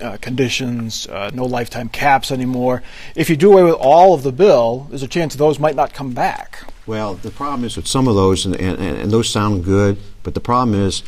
[0.00, 2.82] uh, conditions, uh, no lifetime caps anymore.
[3.14, 5.92] If you do away with all of the bill, there's a chance those might not
[5.92, 6.64] come back.
[6.86, 10.34] Well, the problem is with some of those, and, and, and those sound good, but
[10.34, 11.02] the problem is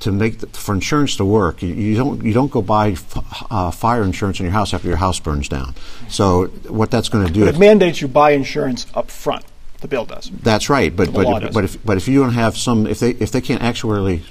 [0.00, 3.46] to make the, for insurance to work, you, you, don't you don't go buy f-
[3.50, 5.74] uh, fire insurance in your house after your house burns down.
[6.08, 7.44] So what that's going to do?
[7.44, 9.44] But it mandates you buy insurance up front.
[9.80, 10.30] The bill does.
[10.42, 13.32] That's right, but but but if but if you don't have some if they if
[13.32, 14.22] they can't actually,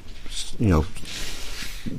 [0.60, 0.86] you know,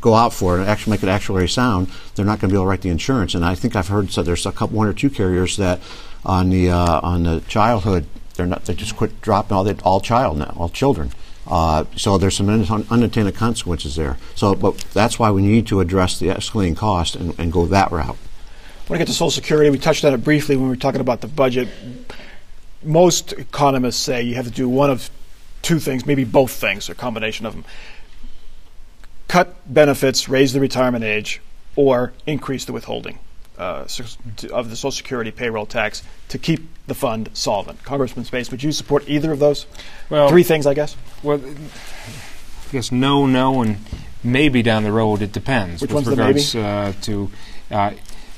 [0.00, 2.56] go out for it and actually make it actually sound, they're not going to be
[2.56, 3.34] able to write the insurance.
[3.34, 5.80] And I think I've heard so there's a couple, one or two carriers that
[6.24, 10.00] on the uh, on the childhood, they're not they just quit dropping all the all
[10.00, 11.12] child now, all children.
[11.46, 14.18] Uh, so there's some un- unintended consequences there.
[14.34, 17.90] So, but that's why we need to address the escalating cost and, and go that
[17.90, 18.16] route.
[18.16, 19.70] I want to get to Social Security.
[19.70, 21.68] We touched on it briefly when we were talking about the budget.
[22.82, 25.10] Most economists say you have to do one of
[25.62, 27.64] two things, maybe both things, or a combination of them
[29.30, 31.40] cut benefits, raise the retirement age,
[31.76, 33.16] or increase the withholding
[33.58, 33.86] uh,
[34.52, 37.84] of the Social Security payroll tax to keep the fund solvent.
[37.84, 39.66] Congressman Space, would you support either of those?
[40.10, 40.96] Well, three things, I guess.
[41.22, 43.76] Well, I guess no, no, and
[44.24, 45.22] maybe down the road.
[45.22, 47.30] It depends Which with regards uh, to
[47.70, 47.92] uh,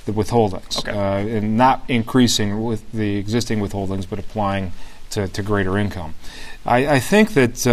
[0.04, 0.90] the withholdings, okay.
[0.90, 4.72] uh, and not increasing with the existing withholdings, but applying
[5.08, 6.14] to, to greater income.
[6.66, 7.66] I, I think that.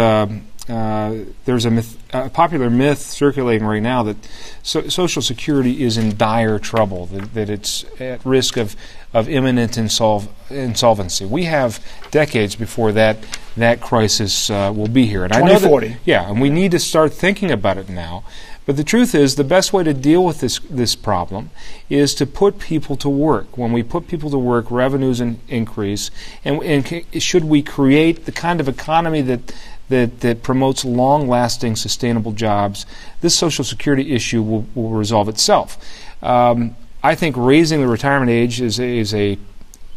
[0.70, 4.16] Uh, there's a, myth, a, popular myth circulating right now that
[4.62, 8.76] so, Social Security is in dire trouble, that, that it's at risk of,
[9.12, 11.24] of imminent insolv- insolvency.
[11.24, 13.18] We have decades before that
[13.56, 15.24] that crisis uh, will be here.
[15.24, 15.86] And 2040.
[15.86, 18.24] I know that, yeah, and we need to start thinking about it now.
[18.66, 21.50] But the truth is, the best way to deal with this this problem
[21.88, 23.58] is to put people to work.
[23.58, 26.12] When we put people to work, revenues in, increase,
[26.44, 29.52] and, and c- should we create the kind of economy that
[29.90, 32.86] that, that promotes long lasting, sustainable jobs,
[33.20, 35.76] this Social Security issue will, will resolve itself.
[36.22, 39.38] Um, I think raising the retirement age is a, is a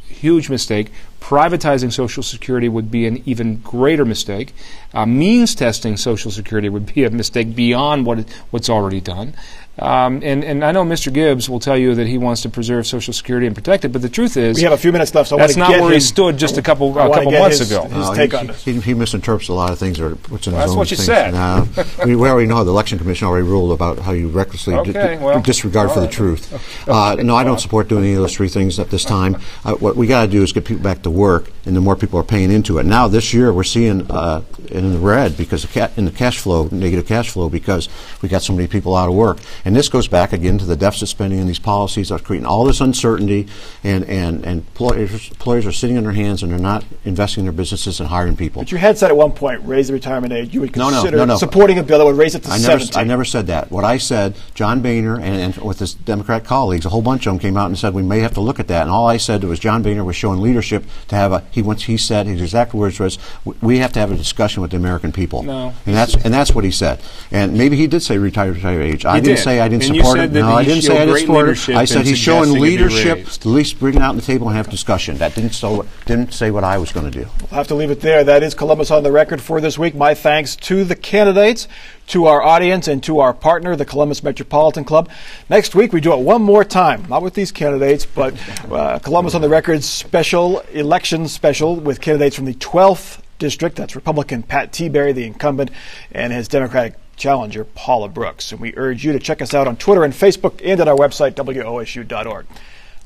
[0.07, 0.91] huge mistake.
[1.19, 4.53] Privatizing Social Security would be an even greater mistake.
[4.93, 9.33] Uh, means testing Social Security would be a mistake beyond what what's already done.
[9.79, 11.11] Um, and, and I know Mr.
[11.11, 14.03] Gibbs will tell you that he wants to preserve Social Security and protect it, but
[14.03, 15.81] the truth is, We have a few minutes left, so I that's wanna not get
[15.83, 17.83] where he stood just a couple I a wanna couple months his- ago.
[17.85, 18.63] his No, take he, on this.
[18.63, 20.97] he, he misinterprets a lot of things or what's in Well, his that's what you
[20.97, 21.07] things.
[21.07, 21.33] said.
[21.33, 21.67] No,
[22.05, 25.15] we, we already know the election commission already ruled about how you recklessly di- Okay,
[25.17, 26.13] di- well, disregard all for the right.
[26.15, 26.69] truth.
[26.93, 29.37] Uh, no, I don't support doing any of those three things at this time.
[29.63, 31.95] Uh, what we got to do is get people back to work, and the more
[31.95, 32.85] people are paying into it.
[32.85, 36.39] Now this year we're seeing uh, in the red because of ca- in the cash
[36.39, 37.87] flow, negative cash flow, because
[38.21, 39.37] we got so many people out of work.
[39.65, 42.45] And this goes back again to the deficit spending and these policies that are creating
[42.45, 43.47] all this uncertainty,
[43.83, 47.45] and and and employers, employers are sitting on their hands and they're not investing in
[47.45, 48.61] their businesses and hiring people.
[48.61, 50.53] But you had said at one point, raise the retirement age.
[50.53, 51.37] You would No, no, consider no, no.
[51.37, 52.97] supporting a bill that would raise it to I never, 70.
[52.97, 53.71] I never said that.
[53.71, 57.31] What I said, John Boehner and, and with his Democrat colleagues, a whole bunch of
[57.33, 58.81] them came out and said we may have to look at that.
[58.81, 61.43] And all I said was John Boehner was showing leadership to have a.
[61.51, 63.17] He once he said his exact words was
[63.61, 65.43] "We- have to have a discussion with the American people.
[65.43, 65.73] No.
[65.85, 67.01] and that's and that's what he said.
[67.31, 69.05] And maybe he did say retire, retire age.
[69.05, 69.43] I He didn't did.
[69.53, 70.31] Say I didn't And support it.
[70.31, 71.69] No, I didn't say I didn't support it.
[71.69, 73.27] I said he's showing suggesting it be leadership.
[73.27, 75.17] At least bring it out on the table and have discussion.
[75.17, 77.27] That didn't so didn't say what I was going to do.
[77.39, 78.23] We'll have to leave it there.
[78.23, 79.93] That is Columbus on the record for this week.
[79.93, 81.67] My thanks to the candidates,
[82.07, 85.07] to our audience, and to our partner, the Columbus Metropolitan Club.
[85.49, 88.33] Next week, we do it one more time, not with these candidates, but
[88.71, 93.75] uh, Columbus on the record special election special with candidates from the 12th district.
[93.75, 95.69] That's Republican Pat Tiberi, the incumbent,
[96.11, 98.51] and his Democratic challenger, Paula Brooks.
[98.51, 100.95] And we urge you to check us out on Twitter and Facebook and at our
[100.97, 102.45] website, WOSU.org.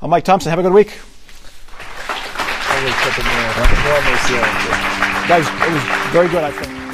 [0.02, 0.50] I'm Mike Thompson.
[0.50, 0.88] Have a good week.
[5.28, 6.87] Guys, it was very good, I think.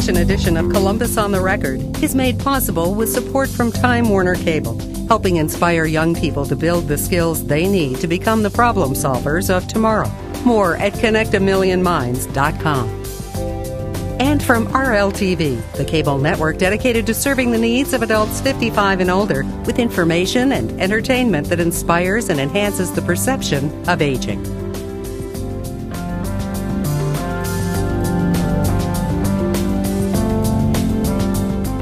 [0.00, 4.34] Special edition of Columbus on the Record is made possible with support from Time Warner
[4.34, 4.78] Cable,
[5.08, 9.54] helping inspire young people to build the skills they need to become the problem solvers
[9.54, 10.10] of tomorrow.
[10.42, 12.88] More at connectamillionminds.com.
[14.18, 19.10] And from RLTV, the cable network dedicated to serving the needs of adults 55 and
[19.10, 24.59] older with information and entertainment that inspires and enhances the perception of aging.